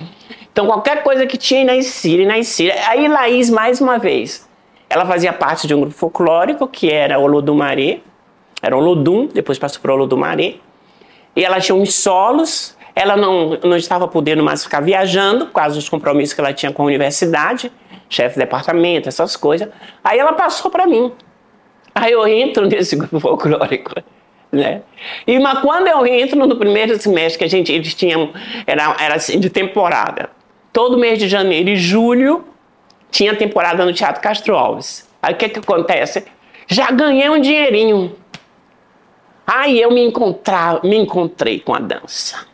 [0.53, 2.75] Então, qualquer coisa que tinha na Síria, na Síria.
[2.89, 4.49] Aí, Laís, mais uma vez,
[4.91, 8.01] ela fazia parte de um grupo folclórico, que era o Olodumaré.
[8.61, 10.57] Era o Olodum, depois passou para o Olodumaré.
[11.37, 12.77] E ela tinha uns solos.
[12.95, 16.73] Ela não, não estava podendo mais ficar viajando, por causa dos compromissos que ela tinha
[16.73, 17.73] com a universidade
[18.13, 19.69] chefe de departamento, essas coisas.
[20.05, 21.11] Aí ela passou para mim.
[21.95, 23.95] Aí eu entro nesse grupo folclórico.
[24.51, 24.83] Né?
[25.27, 28.33] E mas quando eu entro no primeiro semestre que a gente eles tinham
[28.67, 30.31] era era assim, de temporada.
[30.73, 32.45] Todo mês de janeiro e julho
[33.11, 35.09] tinha temporada no Teatro Castro Alves.
[35.23, 36.25] Aí o que que acontece?
[36.67, 38.17] Já ganhei um dinheirinho.
[39.47, 42.47] Aí eu me encontrar, me encontrei com a dança.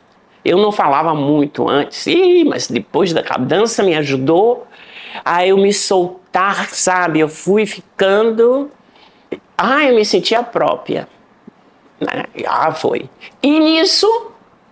[0.45, 4.67] Eu não falava muito antes, Ih, mas depois da dança me ajudou
[5.25, 7.21] a eu me soltar, sabe?
[7.21, 8.71] Eu fui ficando.
[9.59, 11.09] Ah, eu me sentia própria.
[12.01, 12.25] Né?
[12.47, 13.11] Ah, foi.
[13.43, 14.31] E nisso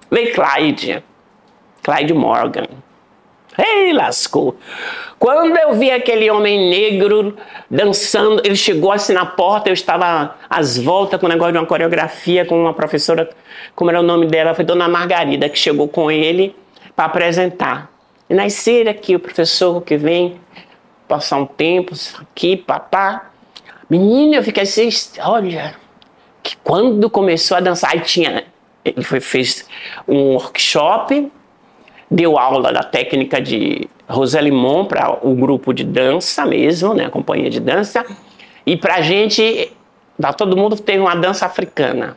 [0.08, 1.02] veio Clyde.
[1.82, 2.68] Clyde Morgan.
[3.58, 4.56] Ei, lascou.
[5.18, 7.36] Quando eu vi aquele homem negro
[7.70, 11.58] dançando, ele chegou assim na porta, eu estava às voltas com o um negócio de
[11.58, 13.28] uma coreografia com uma professora,
[13.74, 16.54] como era o nome dela, foi Dona Margarida, que chegou com ele
[16.94, 17.90] para apresentar.
[18.28, 20.38] E nascer aqui o professor que vem
[21.08, 23.30] passar um tempo aqui, papá.
[23.88, 24.88] Menina, eu fiquei assim,
[25.20, 25.74] olha,
[26.42, 28.44] que quando começou a dançar, aí tinha,
[28.84, 29.68] ele foi, fez
[30.08, 31.30] um workshop,
[32.10, 37.50] deu aula da técnica de Roselimon para o grupo de dança mesmo, né, a companhia
[37.50, 38.04] de dança,
[38.64, 39.72] e para a gente,
[40.20, 42.16] pra todo mundo teve uma dança africana.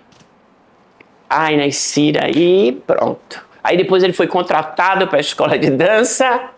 [1.30, 3.46] Ai, Naicira, e pronto.
[3.64, 6.50] Aí depois ele foi contratado para a escola de dança.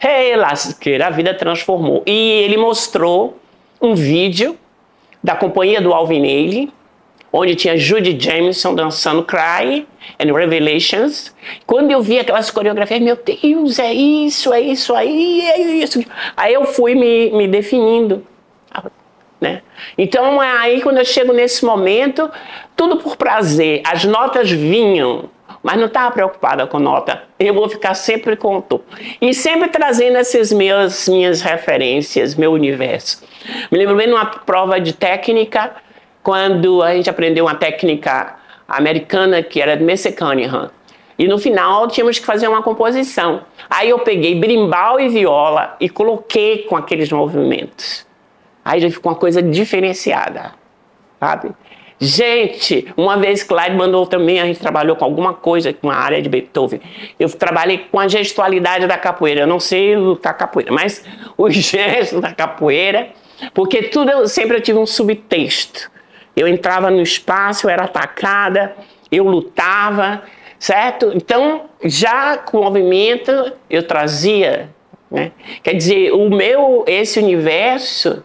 [0.00, 2.04] Hey, lasqueira, a vida transformou.
[2.06, 3.41] E ele mostrou
[3.82, 4.56] um vídeo
[5.22, 6.72] da companhia do Alvin Ailey,
[7.32, 9.86] onde tinha Judy Jameson dançando Cry
[10.20, 11.34] and Revelations.
[11.66, 16.04] Quando eu vi aquelas coreografias, meu Deus, é isso, é isso aí, é isso.
[16.36, 18.24] Aí eu fui me, me definindo.
[19.40, 19.62] Né?
[19.98, 22.30] Então, aí quando eu chego nesse momento,
[22.76, 25.28] tudo por prazer, as notas vinham
[25.62, 27.22] mas não estava preocupada com nota.
[27.38, 28.80] Eu vou ficar sempre com o.
[29.20, 33.22] E sempre trazendo essas minhas, minhas referências, meu universo.
[33.70, 35.72] Me lembro bem numa prova de técnica,
[36.22, 40.70] quando a gente aprendeu uma técnica americana que era de Mercer Cunningham.
[41.18, 43.42] E no final tínhamos que fazer uma composição.
[43.68, 48.06] Aí eu peguei brimbal e viola e coloquei com aqueles movimentos.
[48.64, 50.52] Aí já ficou uma coisa diferenciada,
[51.20, 51.52] sabe?
[51.98, 56.20] Gente, uma vez Clyde mandou também, a gente trabalhou com alguma coisa, com a área
[56.20, 56.80] de Beethoven.
[57.18, 59.42] Eu trabalhei com a gestualidade da capoeira.
[59.42, 61.04] Eu não sei lutar capoeira, mas
[61.36, 63.10] os gestos da capoeira,
[63.54, 65.90] porque tudo sempre eu tive um subtexto.
[66.34, 68.74] Eu entrava no espaço, eu era atacada,
[69.10, 70.22] eu lutava,
[70.58, 71.12] certo?
[71.14, 74.70] Então, já com o movimento, eu trazia.
[75.10, 75.30] Né?
[75.62, 78.24] Quer dizer, o meu, esse universo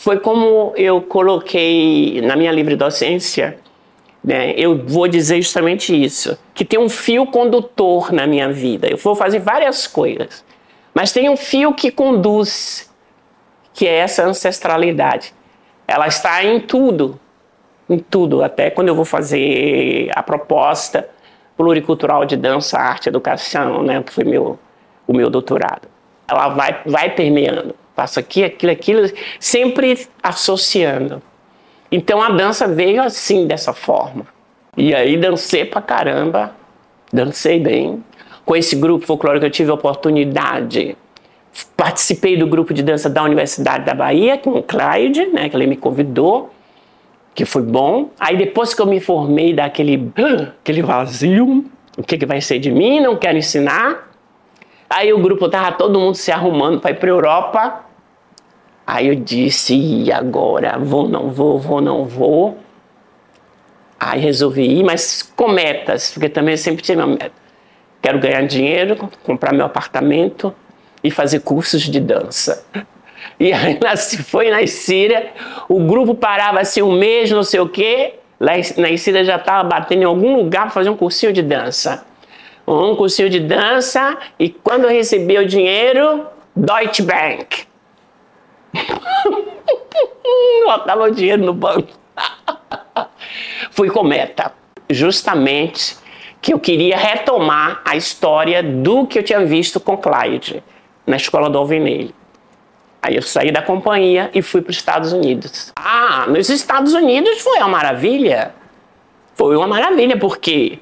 [0.00, 3.58] foi como eu coloquei na minha livre docência,
[4.24, 4.54] né?
[4.56, 8.88] Eu vou dizer justamente isso, que tem um fio condutor na minha vida.
[8.88, 10.42] Eu vou fazer várias coisas,
[10.94, 12.90] mas tem um fio que conduz,
[13.74, 15.34] que é essa ancestralidade.
[15.86, 17.20] Ela está em tudo,
[17.86, 21.10] em tudo, até quando eu vou fazer a proposta
[21.58, 24.58] pluricultural de dança, arte, educação, né, que foi meu,
[25.06, 25.86] o meu doutorado.
[26.26, 27.74] Ela vai, vai permeando.
[28.00, 31.20] Faço aqui, aquilo, aquilo, sempre associando.
[31.92, 34.24] Então a dança veio assim, dessa forma.
[34.74, 36.56] E aí dancei pra caramba,
[37.12, 38.02] dancei bem.
[38.46, 40.96] Com esse grupo folclórico eu tive a oportunidade,
[41.76, 45.66] participei do grupo de dança da Universidade da Bahia, com o Clyde, né, que ele
[45.66, 46.50] me convidou
[47.34, 48.08] que foi bom.
[48.18, 50.10] Aí depois que eu me formei daquele
[50.62, 51.66] aquele vazio,
[51.98, 52.98] o que, que vai ser de mim?
[52.98, 54.10] Não quero ensinar.
[54.92, 57.89] Aí o grupo tava todo mundo se arrumando para ir para Europa.
[58.92, 60.76] Aí eu disse, e agora?
[60.76, 62.58] Vou, não vou, vou, não vou.
[64.00, 67.30] Aí resolvi ir, mas com metas, porque também sempre tinha uma meta.
[68.02, 70.52] Quero ganhar dinheiro, comprar meu apartamento
[71.04, 72.66] e fazer cursos de dança.
[73.38, 73.78] E aí
[74.26, 75.34] foi na Síria,
[75.68, 78.14] o grupo parava assim um mês, não sei o quê.
[78.40, 82.04] Lá na Síria já estava batendo em algum lugar para fazer um cursinho de dança.
[82.66, 86.26] Um cursinho de dança, e quando eu recebi o dinheiro,
[86.56, 87.69] Deutsche Bank.
[90.64, 91.88] Botava o dinheiro no banco.
[93.70, 94.52] Fui com meta.
[94.88, 95.96] Justamente
[96.40, 100.62] que eu queria retomar a história do que eu tinha visto com Clyde
[101.06, 102.14] na escola do Alvinelli.
[103.02, 105.72] Aí eu saí da companhia e fui para os Estados Unidos.
[105.76, 108.54] Ah, nos Estados Unidos foi uma maravilha.
[109.34, 110.78] Foi uma maravilha, porque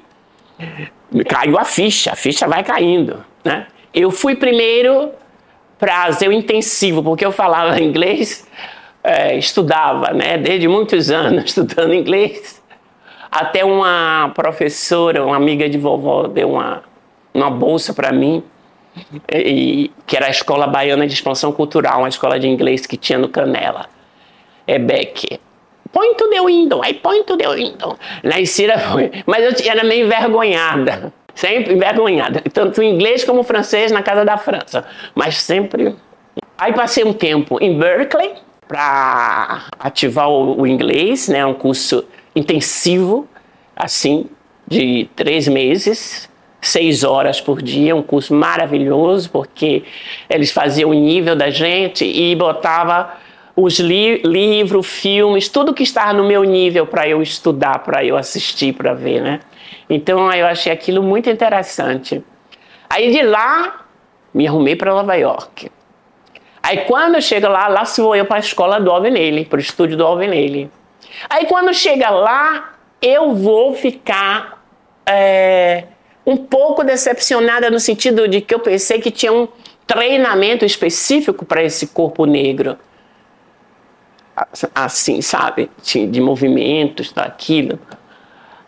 [1.27, 3.23] caiu a ficha, a ficha vai caindo.
[3.43, 3.67] Né?
[3.93, 5.11] Eu fui primeiro
[6.27, 8.47] o intensivo, porque eu falava inglês,
[9.03, 10.37] é, estudava, né?
[10.37, 12.61] desde muitos anos estudando inglês.
[13.31, 16.83] Até uma professora, uma amiga de vovó, deu uma,
[17.33, 18.43] uma bolsa para mim
[19.31, 23.19] e, que era a Escola Baiana de Expansão Cultural, uma escola de inglês que tinha
[23.19, 23.87] no Canela.
[24.77, 25.39] Beck.
[25.91, 27.97] Point to the window, I point to the window.
[28.23, 29.11] Na Cira foi.
[29.25, 31.11] Mas eu era meio envergonhada.
[31.39, 32.43] Sempre envergonhada.
[32.51, 34.85] Tanto inglês como francês na casa da França.
[35.15, 35.95] Mas sempre.
[36.57, 38.33] Aí passei um tempo em Berkeley
[38.67, 41.45] para ativar o, o inglês, né?
[41.45, 42.03] Um curso
[42.35, 43.25] intensivo,
[43.73, 44.25] assim,
[44.67, 46.27] de três meses
[46.61, 49.83] seis horas por dia, um curso maravilhoso, porque
[50.29, 53.13] eles faziam o nível da gente e botava
[53.55, 58.17] os li livros, filmes, tudo que estava no meu nível para eu estudar, para eu
[58.17, 59.39] assistir, para ver, né?
[59.89, 62.23] Então eu achei aquilo muito interessante.
[62.89, 63.85] Aí de lá
[64.33, 65.71] me arrumei para Nova York.
[66.61, 69.61] Aí quando chego lá, lá se vou eu para a escola do Alvin para o
[69.61, 70.69] estúdio do Alvin
[71.29, 74.63] Aí quando chega lá, eu vou ficar
[75.05, 75.85] é,
[76.25, 79.47] um pouco decepcionada no sentido de que eu pensei que tinha um
[79.87, 82.77] treinamento específico para esse corpo negro.
[84.73, 85.69] Assim, sabe?
[85.83, 87.79] De movimentos, daquilo.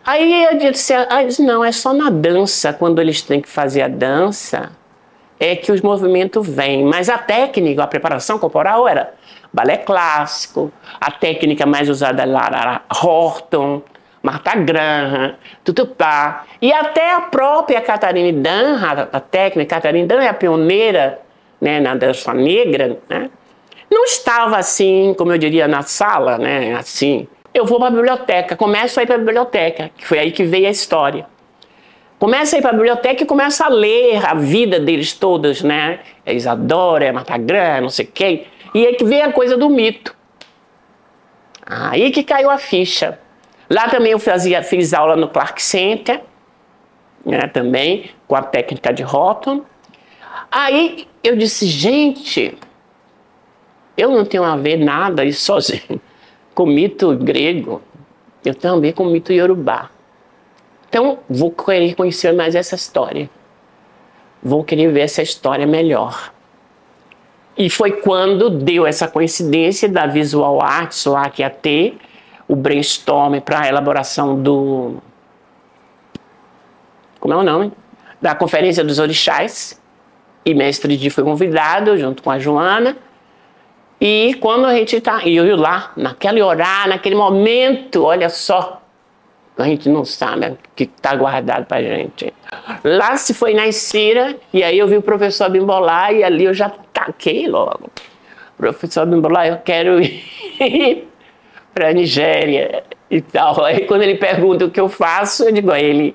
[0.04, 3.88] Aí eu disse, ah, não, é só na dança, quando eles têm que fazer a
[3.88, 4.72] dança,
[5.38, 6.84] é que os movimentos vêm.
[6.84, 9.14] Mas a técnica, a preparação corporal era
[9.52, 13.82] balé clássico, a técnica mais usada lá era Horton,
[14.22, 15.34] Marta Graham,
[15.64, 18.78] Tutupá, e até a própria Catarina Dan,
[19.12, 21.20] a técnica Catarina Dan é a pioneira
[21.60, 23.30] né, na dança negra, né?
[23.92, 27.28] não estava assim, como eu diria, na sala, né, assim.
[27.54, 30.42] Eu vou para a biblioteca, começo a ir para a biblioteca, que foi aí que
[30.42, 31.26] veio a história.
[32.18, 36.00] Começa a ir para a biblioteca e começa a ler a vida deles todos, né?
[36.24, 38.46] É Isadora, é Marta Graham, não sei quem.
[38.74, 40.16] E aí que vem a coisa do mito.
[41.66, 43.18] Aí que caiu a ficha.
[43.68, 46.22] Lá também eu fazia, fiz aula no Clark Center,
[47.24, 49.62] né, também, com a técnica de Houghton.
[50.50, 52.56] Aí eu disse, gente,
[53.96, 56.00] eu não tenho a ver nada isso sozinho
[56.54, 57.80] com mito grego,
[58.44, 59.90] eu ver com mito iorubá.
[60.88, 63.30] Então, vou querer conhecer mais essa história.
[64.42, 66.32] Vou querer ver essa história melhor.
[67.56, 71.96] E foi quando deu essa coincidência da Visual Arts que ia ter,
[72.48, 74.96] o brainstorm para a elaboração do.
[77.20, 77.72] Como é o nome?
[78.20, 79.80] Da Conferência dos Orixás.
[80.44, 82.96] E Mestre Di foi convidado, junto com a Joana.
[84.04, 85.22] E quando a gente está.
[85.24, 88.82] E eu lá, naquele horário, naquele momento, olha só,
[89.56, 92.34] a gente não sabe o que está guardado para gente.
[92.82, 96.52] Lá se foi na Cira, e aí eu vi o professor Bimbolar, e ali eu
[96.52, 97.90] já taquei logo
[98.62, 101.08] professor ah, eu quero ir
[101.74, 103.64] para a Nigéria e tal.
[103.64, 106.14] Aí quando ele pergunta o que eu faço, eu digo a ele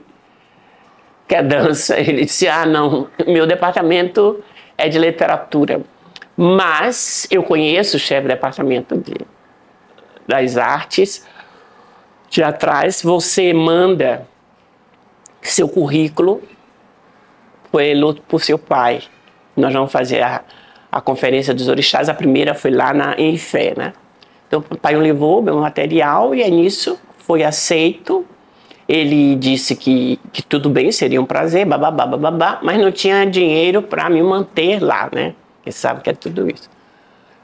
[1.27, 1.99] que é dança.
[1.99, 4.41] Ele disse, ah, não, meu departamento
[4.77, 5.81] é de literatura.
[6.37, 9.15] Mas eu conheço o chefe do departamento de,
[10.27, 11.25] das artes
[12.29, 13.01] teatrais.
[13.01, 14.27] Você manda
[15.41, 16.41] seu currículo
[17.71, 19.01] pelo, por seu pai.
[19.55, 20.43] Nós vamos fazer a,
[20.91, 22.07] a conferência dos orixás.
[22.07, 23.93] A primeira foi lá na, em Fé, né?
[24.47, 28.25] Então o pai levou meu material e é nisso foi aceito.
[28.87, 33.81] Ele disse que, que tudo bem, seria um prazer, bababá, bababá, mas não tinha dinheiro
[33.81, 35.35] para me manter lá, né?
[35.71, 36.69] Você sabe que é tudo isso.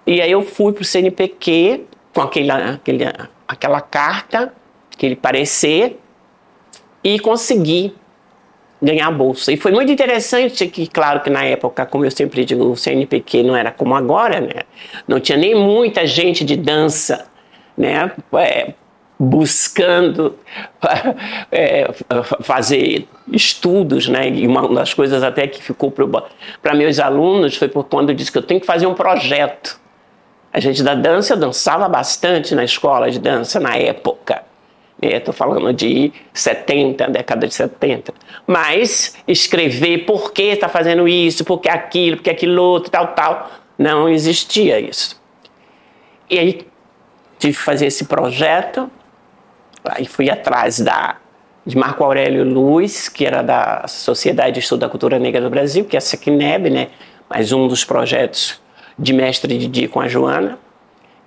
[0.05, 3.05] E aí eu fui para o CNPq com aquele, aquele,
[3.47, 4.53] aquela carta,
[4.93, 5.99] aquele parecer,
[7.03, 7.93] e consegui
[8.81, 9.51] ganhar a bolsa.
[9.51, 13.43] E foi muito interessante que, claro que na época, como eu sempre digo, o CNPq
[13.43, 14.63] não era como agora, né?
[15.07, 17.25] Não tinha nem muita gente de dança,
[17.77, 18.11] né?
[18.33, 18.73] É,
[19.23, 20.37] buscando
[21.51, 21.89] é,
[22.41, 24.29] fazer estudos, né?
[24.29, 25.91] E uma das coisas até que ficou
[26.61, 29.79] para meus alunos foi por quando eu disse que eu tenho que fazer um projeto.
[30.51, 34.43] A gente da dança, dançava bastante na escola de dança na época.
[35.01, 38.13] Estou é, falando de 70, década de 70.
[38.45, 43.07] Mas escrever por que está fazendo isso, por que aquilo, por que aquilo outro, tal,
[43.07, 45.21] tal, não existia isso.
[46.29, 46.67] E aí
[47.37, 48.89] tive que fazer esse projeto,
[49.85, 51.17] aí fui atrás da,
[51.65, 55.85] de Marco Aurélio Luz, que era da Sociedade de Estudo da Cultura Negra do Brasil,
[55.85, 56.87] que é a SECNEB, né?
[57.29, 58.61] mais um dos projetos
[58.97, 60.59] de mestre de dia com a Joana.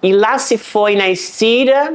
[0.03, 1.95] E lá se foi na Estira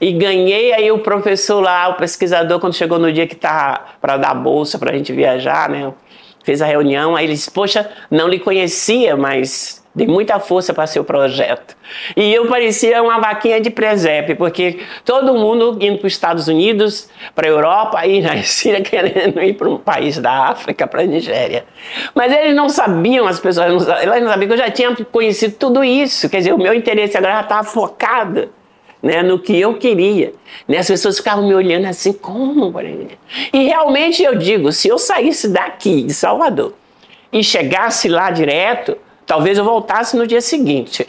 [0.00, 4.16] e ganhei aí o professor lá, o pesquisador, quando chegou no dia que tá para
[4.16, 5.92] dar bolsa para a gente viajar, né?
[6.44, 10.86] Fez a reunião, aí ele disse, poxa, não lhe conhecia, mas dei muita força para
[10.86, 11.76] seu projeto.
[12.16, 17.10] E eu parecia uma vaquinha de presépio, porque todo mundo indo para os Estados Unidos,
[17.34, 21.04] para a Europa, aí na Síria querendo ir para um país da África, para a
[21.04, 21.64] Nigéria.
[22.14, 25.56] Mas eles não sabiam, as pessoas não elas não sabiam que eu já tinha conhecido
[25.58, 26.28] tudo isso.
[26.28, 28.48] Quer dizer, o meu interesse agora já estava focado
[29.02, 30.32] né, no que eu queria.
[30.66, 30.78] Né?
[30.78, 32.72] As pessoas ficavam me olhando assim, como?
[33.52, 36.74] E realmente eu digo, se eu saísse daqui, de Salvador,
[37.32, 38.96] e chegasse lá direto,
[39.32, 41.06] talvez eu voltasse no dia seguinte.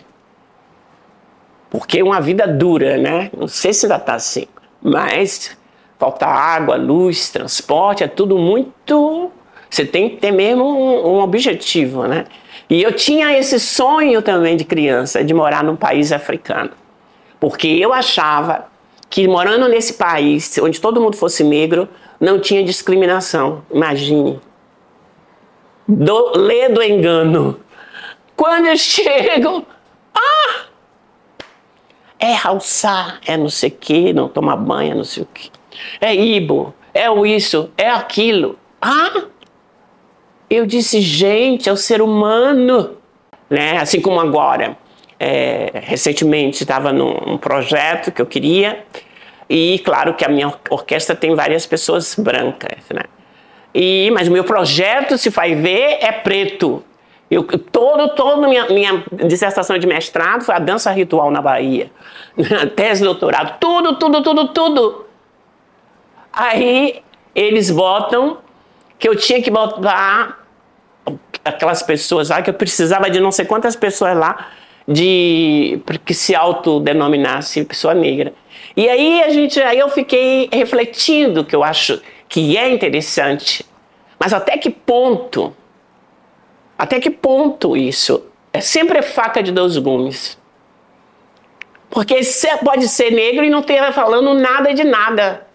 [1.70, 3.30] Porque uma vida dura, né?
[3.38, 4.46] Não sei se ainda está assim,
[4.82, 5.58] mas
[6.00, 9.30] falta água, luz, transporte, é tudo muito.
[9.70, 12.24] Você tem que ter mesmo um, um objetivo, né?
[12.70, 16.72] E eu tinha esse sonho também de criança, de morar num país africano.
[17.42, 18.68] Porque eu achava
[19.10, 21.90] que morando nesse país, onde todo mundo fosse negro,
[22.22, 23.64] não tinha discriminação.
[23.70, 24.40] Imagine.
[25.86, 27.60] Do, lê do engano.
[28.36, 29.66] Quando eu chego,
[30.14, 30.66] ah!
[32.20, 35.52] É alçar, é não sei o que, não tomar banho, é não sei o que.
[36.00, 38.58] É ibo, é o isso, é aquilo.
[38.82, 39.24] Ah!
[40.50, 42.98] Eu disse, gente, é o ser humano.
[43.50, 43.78] Né?
[43.78, 44.78] Assim como agora
[45.20, 48.84] é, recentemente estava num projeto que eu queria
[49.50, 53.04] e claro que a minha orquestra tem várias pessoas brancas, né?
[53.74, 56.84] E mas o meu projeto, se vai ver, é preto.
[57.34, 61.92] Eu, todo, todo minha, minha dissertação de mestrado foi a dança ritual na Bahia,
[62.76, 65.06] tese doutorado, tudo, tudo, tudo, tudo.
[66.32, 67.02] Aí
[67.36, 68.38] eles botam
[69.00, 70.46] que eu tinha que botar
[71.44, 74.52] aquelas pessoas lá, que eu precisava de não sei quantas pessoas lá
[74.88, 78.34] de que se autodenominasse pessoa negra.
[78.76, 83.66] E aí a gente, aí eu fiquei refletindo que eu acho que é interessante,
[84.20, 85.56] mas até que ponto?
[86.78, 88.26] Até que ponto isso?
[88.52, 90.38] É sempre faca de dois gumes.
[91.90, 92.20] Porque
[92.64, 95.48] pode ser negro e não ter falando nada de nada.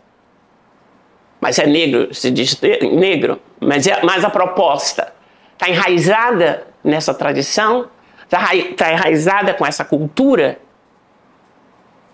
[1.40, 2.60] Mas é negro, se diz
[2.92, 5.12] negro, mas, é, mas a proposta
[5.54, 7.88] está enraizada nessa tradição
[8.28, 10.58] está tá enraizada com essa cultura,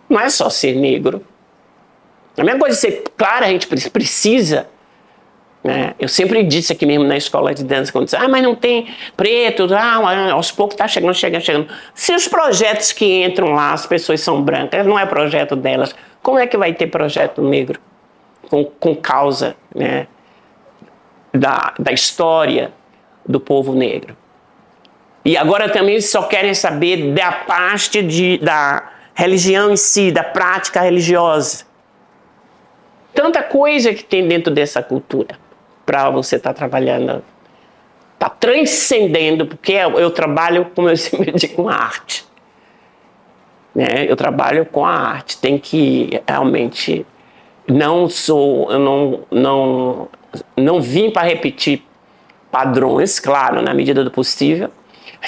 [0.08, 1.24] não é só ser negro.
[2.38, 4.68] A mesma coisa de ser claro, a gente precisa.
[5.64, 5.94] Né?
[5.98, 8.94] Eu sempre disse aqui mesmo na escola de dança, quando disse, ah, mas não tem
[9.16, 11.68] preto, ah, aos poucos está chegando, chegando, chegando.
[11.94, 16.38] Se os projetos que entram lá, as pessoas são brancas, não é projeto delas, como
[16.38, 17.80] é que vai ter projeto negro?
[18.50, 20.06] Com, com causa né?
[21.32, 22.70] da, da história
[23.26, 24.14] do povo negro.
[25.24, 30.82] E agora também só querem saber da parte de, da religião em si, da prática
[30.82, 31.64] religiosa.
[33.14, 35.42] Tanta coisa que tem dentro dessa cultura
[35.84, 37.22] para você estar tá trabalhando.
[38.14, 42.24] está transcendendo, porque eu, eu, trabalho, como eu sempre digo, com arte.
[43.74, 44.06] Né?
[44.08, 47.04] Eu trabalho com a arte, tem que realmente
[47.66, 50.08] não sou, eu não, não,
[50.56, 51.82] não vim para repetir
[52.50, 54.70] padrões, claro, na medida do possível.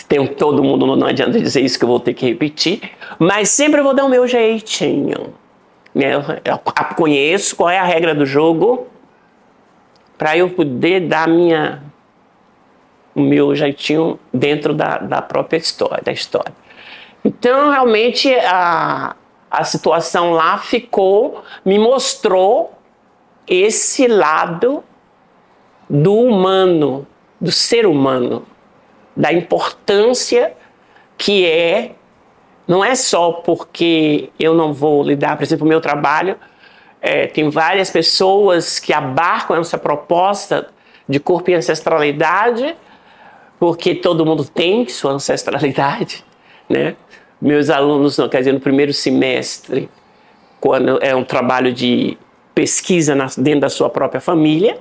[0.07, 2.83] Tem todo mundo, não adianta dizer isso que eu vou ter que repetir,
[3.19, 5.33] mas sempre vou dar o meu jeitinho.
[5.95, 6.59] Eu, eu
[6.95, 8.87] conheço qual é a regra do jogo
[10.17, 11.83] para eu poder dar minha
[13.15, 16.53] o meu jeitinho dentro da, da própria história, da história.
[17.25, 19.17] Então, realmente, a,
[19.51, 22.75] a situação lá ficou, me mostrou
[23.49, 24.85] esse lado
[25.89, 27.07] do humano,
[27.41, 28.45] do ser humano,
[29.17, 30.53] da importância
[31.17, 31.93] que é,
[32.69, 36.37] não é só porque eu não vou lidar, por exemplo, o meu trabalho,
[37.07, 40.67] é, tem várias pessoas que abarcam essa proposta
[41.09, 42.77] de corpo e ancestralidade,
[43.61, 46.25] porque todo mundo tem sua ancestralidade,
[46.69, 46.97] né?
[47.41, 49.89] Meus alunos, quer dizer, no primeiro semestre,
[50.61, 52.19] quando é um trabalho de
[52.53, 54.77] pesquisa na, dentro da sua própria família,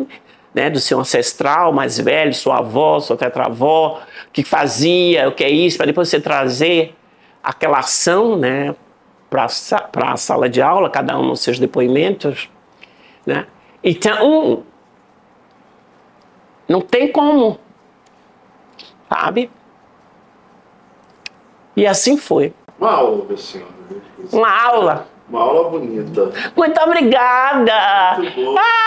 [0.51, 5.43] né, do seu ancestral mais velho, sua avó, sua tetravó, o que fazia, o que
[5.43, 6.95] é isso, para depois você trazer
[7.43, 8.73] aquela ação né,
[9.91, 12.49] para a sala de aula, cada um nos seus depoimentos.
[13.25, 13.45] Né?
[13.83, 14.63] Então,
[16.67, 17.59] não tem como,
[19.09, 19.49] sabe?
[21.75, 22.53] E assim foi.
[22.79, 23.71] Uma aula, senhora.
[24.31, 25.07] Uma aula.
[25.29, 26.31] Uma aula bonita.
[26.55, 28.17] Muito obrigada.
[28.17, 28.55] Muito.
[28.57, 28.85] Ah!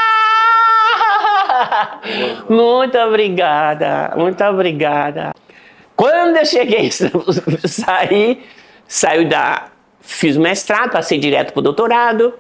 [2.49, 4.13] Muito obrigada.
[4.17, 5.33] Muito obrigada.
[5.97, 6.91] Quando eu cheguei,
[7.67, 8.45] saí,
[8.87, 9.69] saiu da.
[10.11, 12.33] Fiz o mestrado, passei direto para o doutorado.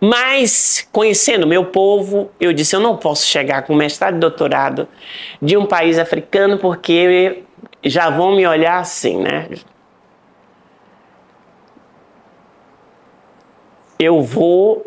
[0.00, 4.88] Mas, conhecendo meu povo, eu disse: eu não posso chegar com mestrado e doutorado
[5.40, 7.44] de um país africano, porque
[7.84, 9.48] já vão me olhar assim, né?
[13.98, 14.86] eu vou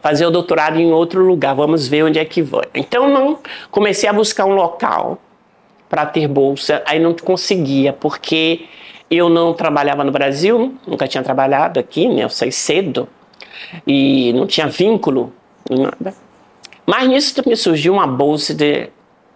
[0.00, 2.64] fazer o doutorado em outro lugar, vamos ver onde é que vai.
[2.74, 3.38] Então não
[3.72, 5.18] comecei a buscar um local
[5.88, 8.66] para ter bolsa, aí não conseguia, porque
[9.10, 12.24] eu não trabalhava no Brasil, nunca tinha trabalhado aqui, né?
[12.24, 13.08] Eu saí cedo
[13.86, 15.32] e não tinha vínculo,
[15.70, 16.14] nada.
[16.86, 18.88] Mas nisso me surgiu uma bolsa de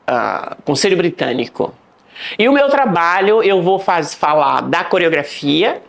[0.08, 1.74] uh, Conselho Britânico.
[2.38, 5.80] E o meu trabalho, eu vou faz, falar da coreografia,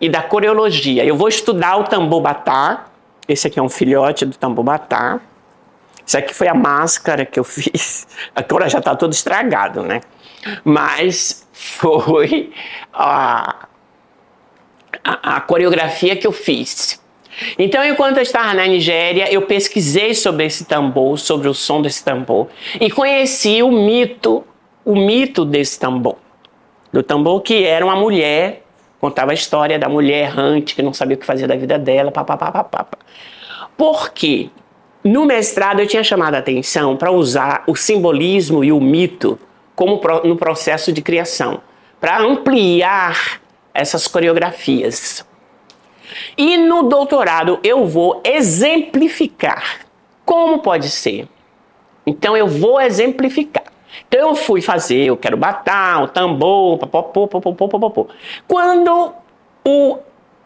[0.00, 1.04] e da coreologia.
[1.04, 2.86] Eu vou estudar o tambobatá.
[3.28, 5.20] Esse aqui é um filhote do tambobatá.
[6.06, 8.06] Isso aqui foi a máscara que eu fiz.
[8.34, 10.00] Agora já está todo estragado, né?
[10.64, 12.52] Mas foi
[12.92, 13.66] a,
[15.02, 17.02] a, a coreografia que eu fiz.
[17.58, 22.02] Então, enquanto eu estava na Nigéria, eu pesquisei sobre esse tambor, sobre o som desse
[22.02, 22.48] tambor,
[22.80, 24.42] e conheci o mito,
[24.84, 26.16] o mito desse tambor.
[26.92, 28.62] Do tambor que era uma mulher
[29.00, 32.10] Contava a história da mulher errante que não sabia o que fazer da vida dela,
[32.10, 32.86] papapá.
[33.76, 34.50] Por quê?
[35.06, 39.38] No mestrado eu tinha chamado a atenção para usar o simbolismo e o mito
[39.72, 41.60] como no processo de criação,
[42.00, 43.40] para ampliar
[43.72, 45.24] essas coreografias.
[46.36, 49.86] E no doutorado eu vou exemplificar
[50.24, 51.28] como pode ser.
[52.04, 53.62] Então eu vou exemplificar.
[54.08, 58.08] Então eu fui fazer, eu quero batar, o tambor, popopô, popopô, popopô.
[58.48, 59.12] Quando
[59.64, 59.98] o,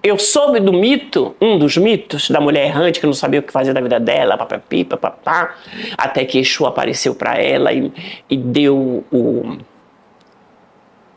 [0.03, 3.53] eu soube do mito, um dos mitos da mulher errante que não sabia o que
[3.53, 5.57] fazer da vida dela, papapi, papapá,
[5.96, 7.92] até que Exu apareceu para ela e,
[8.28, 9.59] e deu o,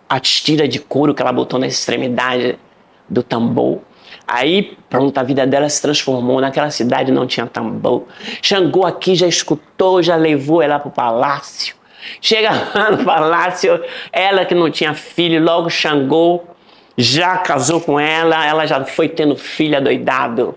[0.10, 2.60] a tira de couro que ela botou na extremidade
[3.10, 3.80] do tambor.
[4.28, 6.40] Aí, pronto, a vida dela se transformou.
[6.40, 8.06] Naquela cidade não tinha tambor.
[8.42, 11.76] Xangô aqui já escutou, já levou ela para o palácio.
[12.22, 13.82] Chega lá no palácio,
[14.12, 16.44] ela que não tinha filho, logo Xangô
[16.98, 20.56] já casou com ela, ela já foi tendo filho adoidado.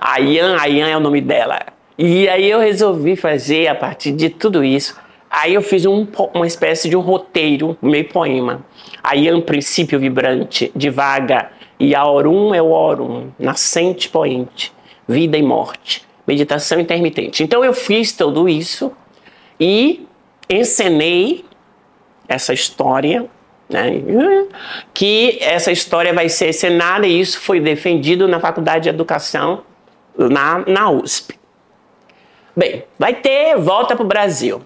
[0.00, 1.60] Ayan, Ayan é o nome dela.
[1.96, 4.96] E aí eu resolvi fazer, a partir de tudo isso,
[5.30, 8.64] aí eu fiz um, uma espécie de um roteiro, meio poema.
[9.02, 14.72] Ayan, princípio vibrante, de vaga, e Aurum é o Aurum, nascente poente,
[15.08, 17.42] vida e morte, meditação intermitente.
[17.42, 18.92] Então eu fiz tudo isso
[19.60, 20.06] e
[20.50, 21.44] encenei
[22.28, 23.26] essa história,
[23.68, 24.02] né,
[24.94, 29.62] que essa história vai ser encenada e isso foi defendido na Faculdade de Educação
[30.16, 31.38] na, na USP.
[32.56, 34.62] Bem, vai ter volta para o Brasil.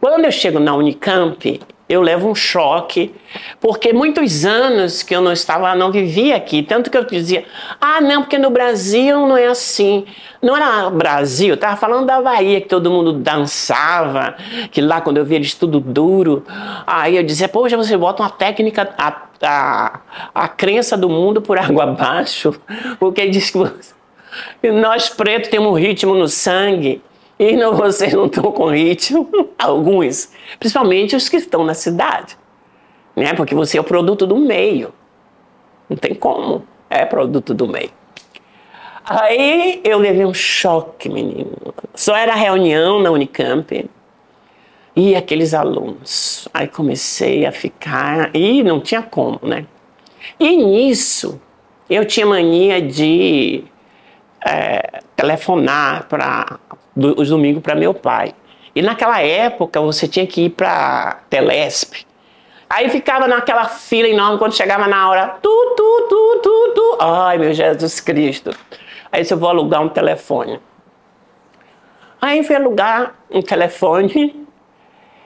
[0.00, 1.60] Quando eu chego na Unicamp,
[1.92, 3.14] eu levo um choque,
[3.60, 7.44] porque muitos anos que eu não estava, não vivia aqui, tanto que eu dizia,
[7.78, 10.06] ah, não, porque no Brasil não é assim.
[10.40, 14.34] Não era Brasil, eu estava falando da Bahia, que todo mundo dançava,
[14.70, 16.44] que lá quando eu via eles tudo duro,
[16.86, 20.00] aí eu dizia, poxa, você bota uma técnica, a, a,
[20.34, 22.58] a crença do mundo por água abaixo,
[22.98, 27.02] porque diz que nós pretos temos um ritmo no sangue,
[27.42, 29.28] e não, vocês não estão com ritmo,
[29.58, 32.36] alguns, principalmente os que estão na cidade,
[33.16, 33.34] né?
[33.34, 34.92] Porque você é o produto do meio.
[35.88, 37.90] Não tem como, é produto do meio.
[39.04, 41.50] Aí eu levei um choque, menino.
[41.92, 43.90] Só era reunião na Unicamp
[44.94, 46.48] e aqueles alunos.
[46.54, 49.66] Aí comecei a ficar e não tinha como, né?
[50.38, 51.40] E nisso
[51.90, 53.64] eu tinha mania de
[54.46, 56.60] é, telefonar para
[56.96, 58.34] os domingos para meu pai.
[58.74, 62.06] E naquela época você tinha que ir para Telesp.
[62.68, 66.98] Aí ficava naquela fila enorme quando chegava na hora, tu, tu, tu, tu, tu.
[67.00, 68.50] Ai, meu Jesus Cristo.
[69.10, 70.58] Aí eu vou alugar um telefone.
[72.20, 74.46] Aí fui alugar um telefone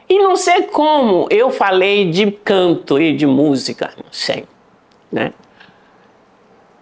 [0.09, 4.45] e não sei como eu falei de canto e de música, não sei,
[5.13, 5.33] né?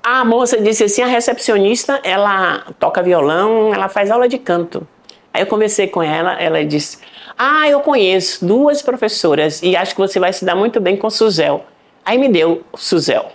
[0.07, 4.87] A moça disse assim, a recepcionista, ela toca violão, ela faz aula de canto.
[5.33, 6.99] Aí eu conversei com ela, ela disse,
[7.39, 11.09] ah, eu conheço duas professoras e acho que você vai se dar muito bem com
[11.09, 11.65] Suzel.
[12.05, 13.33] Aí me deu Suzel.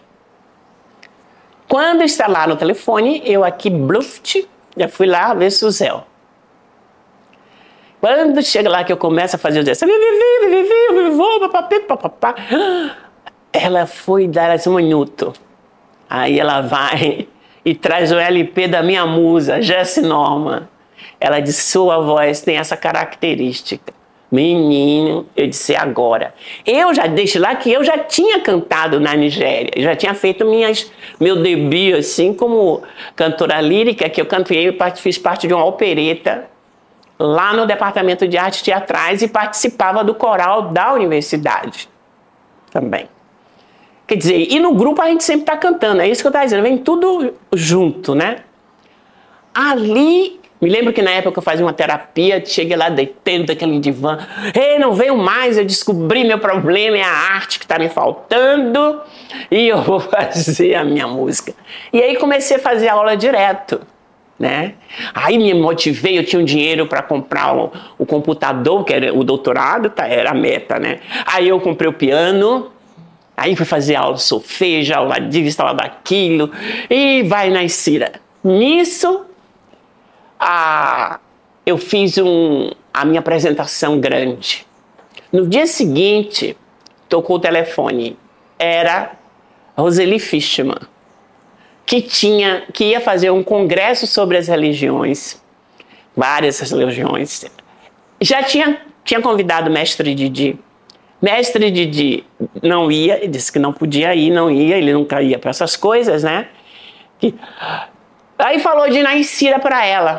[1.67, 4.47] Quando está lá no telefone, eu aqui, bluft,
[4.78, 6.05] já fui lá ver Suzel.
[7.99, 9.88] Quando chega lá que eu começo a fazer o gesto,
[13.51, 15.34] ela foi dar esse minuto.
[16.10, 17.28] Aí ela vai
[17.64, 20.68] e traz o LP da minha musa, Jesse Norman.
[21.20, 23.93] Ela disse: sua voz tem essa característica.
[24.32, 26.36] Menino, eu disse agora.
[26.66, 30.91] Eu já deixo lá que eu já tinha cantado na Nigéria, já tinha feito minhas,
[31.20, 32.84] meu debut assim como
[33.16, 36.45] cantora lírica, que eu cantei, fiz parte de uma opereta
[37.18, 41.89] lá no departamento de artes teatrais e participava do coral da universidade
[42.72, 43.10] também.
[44.10, 46.43] Quer dizer, e no grupo a gente sempre está cantando, é isso que eu estava
[46.43, 48.38] dizendo, vem tudo junto, né?
[49.53, 54.18] Ali, me lembro que na época eu fazia uma terapia, cheguei lá deitando daquele divã,
[54.55, 58.99] ei, não venho mais, eu descobri meu problema, é a arte que está me faltando
[59.51, 61.53] e eu vou fazer a minha música.
[61.93, 63.80] E aí comecei a fazer aula direto.
[64.39, 64.74] Né?
[65.14, 69.24] Aí me motivei, eu tinha um dinheiro para comprar o, o, computador, que era o
[69.24, 70.99] doutorado, tá, era a meta, né?
[71.26, 72.72] Aí eu comprei o piano,
[73.39, 76.51] Aí fui fazer aula de solfejo, aula disso, aula daquilo,
[76.89, 78.11] e vai na Cira.
[78.43, 79.25] Nisso,
[80.37, 81.19] a,
[81.65, 84.67] eu fiz um, a minha apresentação grande.
[85.31, 86.57] No dia seguinte,
[87.07, 88.17] tocou o telefone.
[88.57, 89.13] Era
[89.77, 90.79] Roseli Fishman,
[91.85, 95.41] que, tinha, que ia fazer um congresso sobre as religiões,
[96.13, 97.45] várias religiões.
[98.19, 100.59] Já tinha, tinha convidado o mestre Didi
[101.22, 102.24] Mestre Didi
[102.63, 106.24] não ia, disse que não podia ir, não ia, ele nunca ia para essas coisas,
[106.24, 106.47] né?
[108.38, 110.15] Aí falou de Naicira para ela.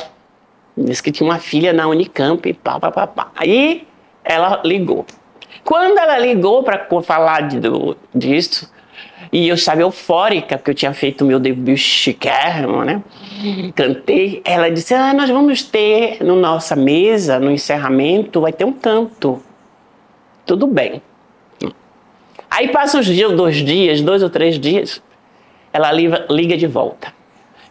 [0.77, 3.29] Disse que tinha uma filha na Unicamp, pá, pá, pá, pá.
[3.35, 3.87] Aí
[4.23, 5.07] ela ligou.
[5.65, 8.71] Quando ela ligou para falar de, do, disso,
[9.33, 13.03] e eu estava eufórica, porque eu tinha feito meu debut chiquérrimo, né?
[13.75, 14.43] Cantei.
[14.45, 19.43] Ela disse: Ah, nós vamos ter na nossa mesa, no encerramento, vai ter um canto
[20.45, 21.03] tudo bem.
[22.51, 25.03] Aí passa uns dias, dois dias, dois ou três dias,
[25.73, 27.13] ela liga de volta.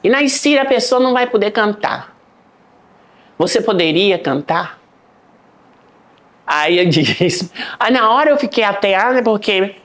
[0.03, 2.15] E na Síria a pessoa não vai poder cantar.
[3.37, 4.79] Você poderia cantar?
[6.47, 9.75] Aí eu disse, aí na hora eu fiquei ateada porque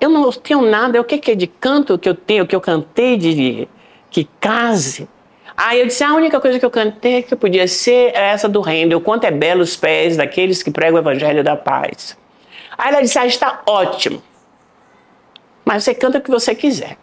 [0.00, 3.16] eu não tenho nada, o que é de canto que eu tenho, que eu cantei
[3.16, 3.68] de
[4.10, 5.08] que case?
[5.60, 8.60] Aí eu disse, a única coisa que eu cantei que podia ser é essa do
[8.60, 12.16] Handel, quanto é belo os pés daqueles que pregam o evangelho da paz.
[12.78, 14.22] Aí ela disse, ah, está ótimo.
[15.64, 16.96] Mas você canta o que você quiser.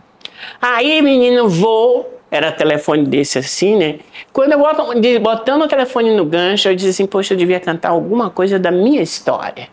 [0.62, 2.18] Aí, menino, vou.
[2.32, 4.00] Era telefone desse assim, né?
[4.32, 4.84] Quando eu boto,
[5.20, 8.72] botando o telefone no gancho, eu disse assim, poxa, eu devia cantar alguma coisa da
[8.72, 9.68] minha história.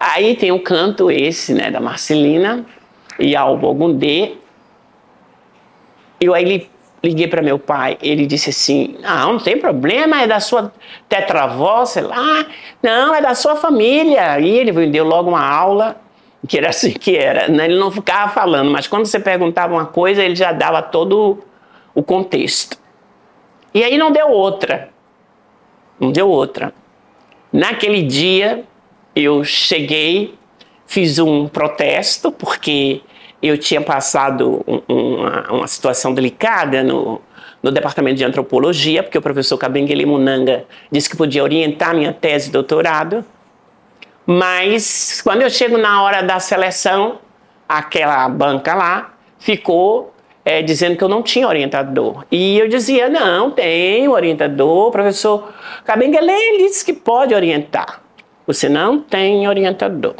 [0.00, 2.66] Aí tem o canto esse, né, da Marcelina
[3.20, 4.34] e Albo Ogundê.
[6.20, 6.71] E aí ele
[7.02, 10.72] liguei para meu pai, ele disse assim: Não, não tem problema, é da sua
[11.08, 12.46] tetravó, sei lá.
[12.82, 14.38] Não, é da sua família.
[14.38, 16.00] E ele me deu logo uma aula,
[16.46, 17.48] que era assim que era.
[17.48, 17.64] Né?
[17.64, 21.42] Ele não ficava falando, mas quando você perguntava uma coisa, ele já dava todo
[21.94, 22.78] o contexto.
[23.74, 24.90] E aí não deu outra.
[25.98, 26.72] Não deu outra.
[27.52, 28.64] Naquele dia,
[29.14, 30.34] eu cheguei,
[30.86, 33.02] fiz um protesto, porque
[33.42, 37.20] eu tinha passado um, uma, uma, situação delicada no,
[37.62, 42.46] no departamento de antropologia, porque o professor Kabengele Munanga disse que podia orientar minha tese
[42.46, 43.24] de doutorado.
[44.24, 47.18] Mas quando eu chego na hora da seleção,
[47.68, 50.14] aquela banca lá ficou
[50.44, 52.24] é, dizendo que eu não tinha orientador.
[52.30, 55.52] E eu dizia, não, tenho orientador, o professor
[55.84, 58.00] Kabengele disse que pode orientar.
[58.46, 60.14] Você não tem orientador.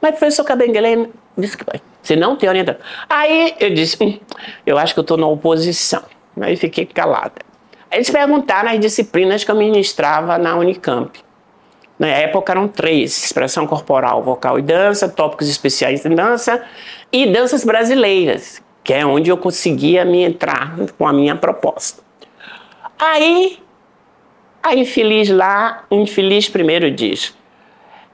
[0.00, 1.82] Mas o professor Kabengele disse que pode.
[2.06, 2.80] Você não tem orientador.
[3.08, 4.16] Aí eu disse, hum,
[4.64, 6.04] eu acho que eu estou na oposição.
[6.40, 7.34] Aí fiquei calada.
[7.90, 11.18] Eles perguntaram as disciplinas que eu ministrava na Unicamp.
[11.98, 16.62] Na época eram três: expressão corporal, vocal e dança, tópicos especiais em dança
[17.12, 22.04] e danças brasileiras, que é onde eu conseguia me entrar com a minha proposta.
[22.96, 23.58] Aí,
[24.62, 27.34] a infeliz lá, infeliz primeiro diz: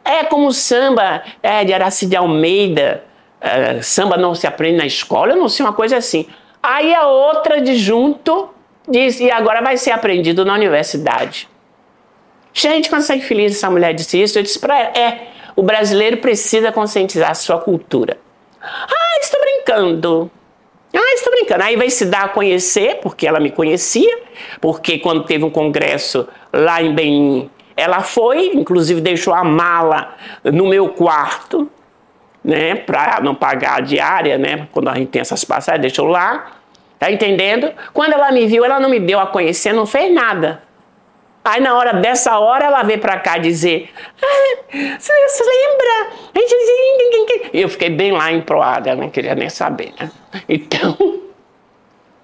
[0.03, 3.05] é como o samba é, de Aracide Almeida,
[3.43, 6.27] é, samba não se aprende na escola, eu não sei, uma coisa assim.
[6.63, 8.49] Aí a outra de junto
[8.89, 11.49] diz: e agora vai ser aprendido na universidade.
[12.55, 16.19] Gente, quando sai feliz essa mulher disse isso, eu disse para ela: é, o brasileiro
[16.19, 18.19] precisa conscientizar a sua cultura.
[18.63, 20.31] Ah, estou brincando.
[20.95, 21.65] Ah, estou brincando.
[21.65, 24.21] Aí vai se dar a conhecer, porque ela me conhecia,
[24.61, 30.15] porque quando teve um congresso lá em Benin, ela foi, inclusive deixou a mala
[30.45, 31.69] no meu quarto,
[32.45, 36.59] né, para não pagar a diária, né, quando a gente tem essas passagens, deixou lá.
[36.99, 37.73] Tá entendendo?
[37.93, 40.63] Quando ela me viu, ela não me deu a conhecer, não fez nada.
[41.45, 43.91] Aí na hora dessa hora ela veio para cá dizer:
[44.23, 44.67] ah,
[44.99, 46.17] você, você lembra?
[47.53, 50.11] Eu fiquei bem lá emproada, não queria nem saber, né?
[50.49, 50.97] Então,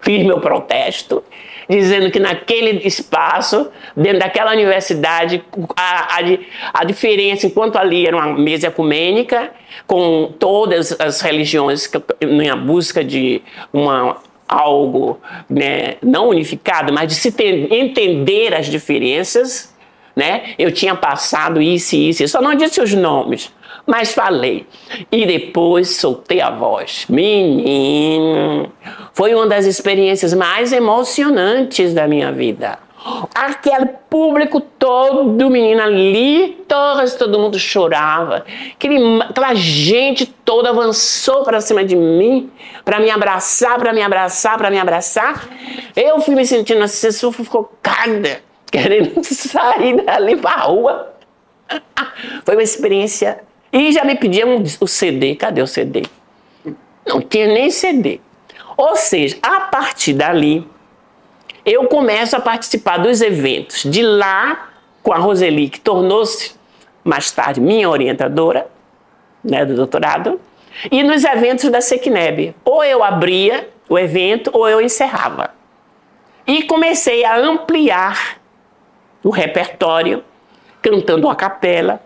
[0.08, 1.22] fiz meu protesto,
[1.68, 5.44] dizendo que naquele espaço, dentro daquela universidade,
[5.76, 9.50] a, a, a diferença, enquanto ali era uma mesa ecumênica,
[9.86, 11.90] com todas as religiões,
[12.22, 14.16] na busca de uma
[14.48, 19.76] algo né, não unificado, mas de se ter, entender as diferenças,
[20.16, 20.54] né?
[20.58, 23.52] Eu tinha passado isso e isso, eu só não disse os nomes,
[23.88, 24.66] mas falei.
[25.10, 27.06] E depois soltei a voz.
[27.08, 28.70] Menino,
[29.14, 32.78] foi uma das experiências mais emocionantes da minha vida.
[33.34, 38.44] Aquele público todo, menina ali, todas, todo mundo chorava.
[38.74, 42.50] Aquele, aquela gente toda avançou para cima de mim,
[42.84, 45.48] para me abraçar, para me abraçar, para me abraçar.
[45.96, 51.14] Eu fui me sentindo assim, sufocada, querendo sair dali para rua.
[52.44, 53.40] Foi uma experiência.
[53.72, 56.04] E já me pediam o CD, cadê o CD?
[57.06, 58.20] Não tinha nem CD.
[58.76, 60.66] Ou seja, a partir dali,
[61.64, 63.82] eu começo a participar dos eventos.
[63.84, 64.70] De lá,
[65.02, 66.54] com a Roseli, que tornou-se
[67.04, 68.66] mais tarde minha orientadora
[69.42, 70.40] né, do doutorado,
[70.90, 72.54] e nos eventos da Sequineb.
[72.64, 75.50] Ou eu abria o evento ou eu encerrava.
[76.46, 78.38] E comecei a ampliar
[79.22, 80.22] o repertório,
[80.80, 82.00] cantando a capela,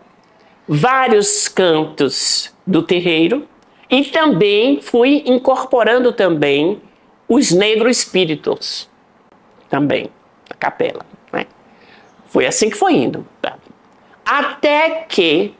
[0.69, 3.49] vários cantos do terreiro,
[3.91, 6.81] e também fui incorporando também
[7.29, 8.89] os negros espíritos
[9.69, 10.09] também,
[10.51, 11.05] a capela.
[11.33, 11.47] Né?
[12.27, 13.27] Foi assim que foi indo.
[13.41, 13.57] Tá?
[14.25, 15.55] Até que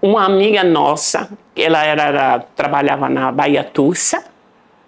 [0.00, 4.24] uma amiga nossa, ela era, trabalhava na Bahia Tussa,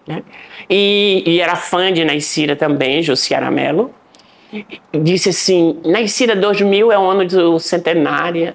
[0.06, 0.22] né?
[0.68, 3.94] e, e, era fã de Naicira também, Josiara Mello,
[4.92, 8.54] disse assim, Naicira 2000 é o ano do centenário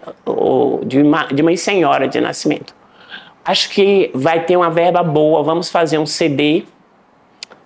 [0.85, 2.75] de uma, de uma senhora de nascimento.
[3.43, 6.63] Acho que vai ter uma verba boa, vamos fazer um CD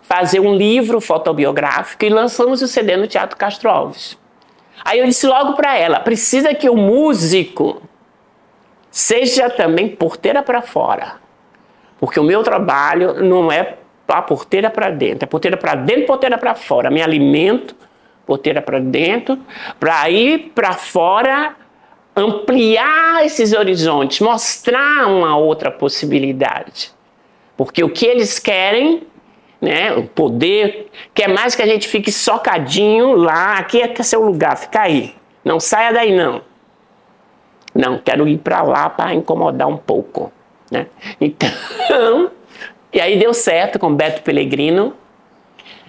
[0.08, 4.18] fazer um livro fotobiográfico e lançamos o CD no Teatro Castro Alves.
[4.84, 7.82] Aí eu disse logo para ela: precisa que o músico
[8.92, 11.14] seja também porteira para fora.
[12.00, 16.38] Porque o meu trabalho não é a porteira para dentro, é porteira para dentro, porteira
[16.38, 16.92] para fora.
[16.92, 17.76] Me alimento,
[18.26, 19.40] porteira para dentro,
[19.80, 21.56] para ir para fora,
[22.16, 26.92] ampliar esses horizontes, mostrar uma outra possibilidade.
[27.58, 29.04] Porque o que eles querem
[29.66, 29.94] né?
[29.94, 34.56] O poder quer mais que a gente fique socadinho lá, aqui é é seu lugar,
[34.58, 35.16] fica aí.
[35.44, 36.42] Não saia daí não.
[37.74, 40.32] Não, quero ir para lá para incomodar um pouco,
[40.72, 40.88] né?
[41.20, 41.50] Então,
[42.94, 44.94] e aí deu certo com Beto Pellegrino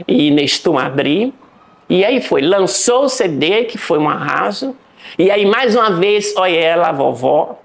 [0.08, 1.34] e Nestor Madri.
[1.88, 4.76] E aí foi, lançou o CD, que foi um arraso.
[5.18, 7.58] E aí, mais uma vez, olha ela, a vovó.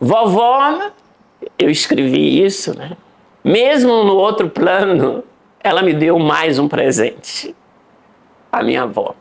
[0.00, 0.90] Vovó,
[1.58, 2.96] eu escrevi isso, né?
[3.42, 5.24] Mesmo no outro plano,
[5.60, 7.54] ela me deu mais um presente,
[8.52, 9.14] a minha avó.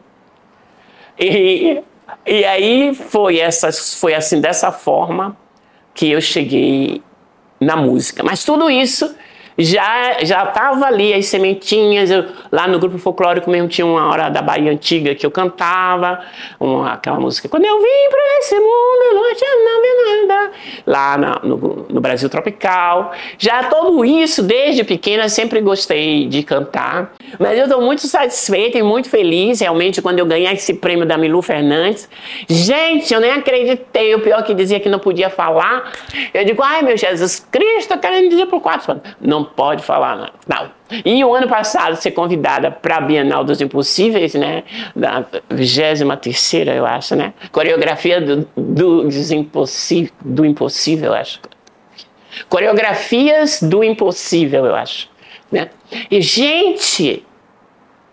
[1.19, 1.81] E
[2.25, 5.35] E aí foi, essa, foi assim, dessa forma
[5.93, 7.01] que eu cheguei
[7.59, 8.21] na música.
[8.21, 9.15] Mas tudo isso
[9.57, 12.11] já já estava ali as sementinhas.
[12.11, 16.19] Eu, lá no grupo folclórico mesmo tinha uma hora da Bahia antiga que eu cantava,
[16.59, 17.49] uma, aquela música.
[17.49, 19.51] Quando eu vim para esse mundo, não tinha
[20.27, 20.51] nada.
[20.85, 23.11] Lá na, no, no Brasil tropical.
[23.37, 27.13] Já tudo isso, desde pequena, sempre gostei de cantar.
[27.39, 31.17] Mas eu estou muito satisfeita e muito feliz, realmente, quando eu ganhei esse prêmio da
[31.17, 32.09] Milu Fernandes.
[32.47, 34.13] Gente, eu nem acreditei.
[34.15, 35.91] O pior que dizia que não podia falar.
[36.33, 39.01] Eu digo, ai meu Jesus Cristo, querendo dizer por quatro.
[39.19, 40.29] Não pode falar, não.
[40.47, 40.71] não.
[41.03, 44.63] E o ano passado ser convidada para a Bienal dos Impossíveis, né?
[44.95, 47.33] Da 23 eu acho, né?
[47.51, 51.39] Coreografia do, do, impossível, do impossível, eu acho.
[52.49, 55.09] Coreografias do impossível, eu acho.
[55.51, 55.69] Né?
[56.11, 57.25] E, gente,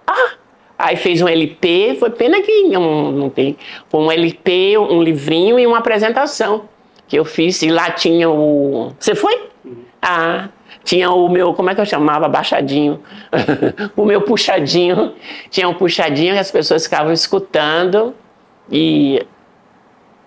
[0.07, 0.33] ah,
[0.79, 3.57] aí fez um LP, foi pena que não, não tem,
[3.93, 6.69] um LP, um livrinho e uma apresentação
[7.07, 8.93] que eu fiz, e lá tinha o...
[8.99, 9.49] Você foi?
[10.01, 10.49] Ah,
[10.85, 12.29] tinha o meu, como é que eu chamava?
[12.29, 13.03] Baixadinho.
[13.97, 15.15] o meu puxadinho.
[15.51, 18.15] Tinha um puxadinho que as pessoas ficavam escutando
[18.71, 19.27] e,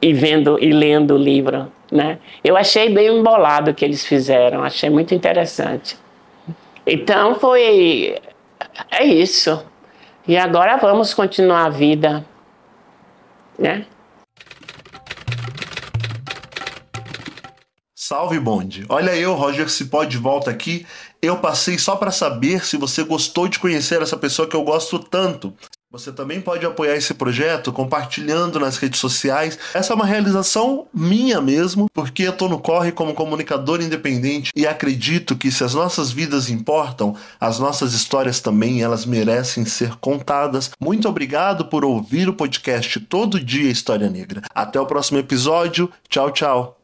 [0.02, 1.72] e vendo e lendo o livro.
[1.92, 2.18] Né?
[2.44, 5.98] Eu achei bem embolado o que eles fizeram, achei muito interessante.
[6.86, 8.18] Então foi.
[8.92, 9.64] É isso.
[10.28, 12.26] E agora vamos continuar a vida.
[13.58, 13.86] Né?
[18.08, 18.86] Salve bonde!
[18.88, 20.86] Olha eu, Roger Cipó, de volta aqui.
[21.22, 24.98] Eu passei só para saber se você gostou de conhecer essa pessoa que eu gosto
[24.98, 25.54] tanto.
[25.92, 29.60] Você também pode apoiar esse projeto compartilhando nas redes sociais.
[29.74, 34.66] Essa é uma realização minha mesmo, porque eu tô no corre como comunicador independente e
[34.66, 40.72] acredito que se as nossas vidas importam, as nossas histórias também, elas merecem ser contadas.
[40.80, 44.44] Muito obrigado por ouvir o podcast Todo Dia História Negra.
[44.56, 45.92] Até o próximo episódio.
[46.08, 46.77] Tchau, tchau.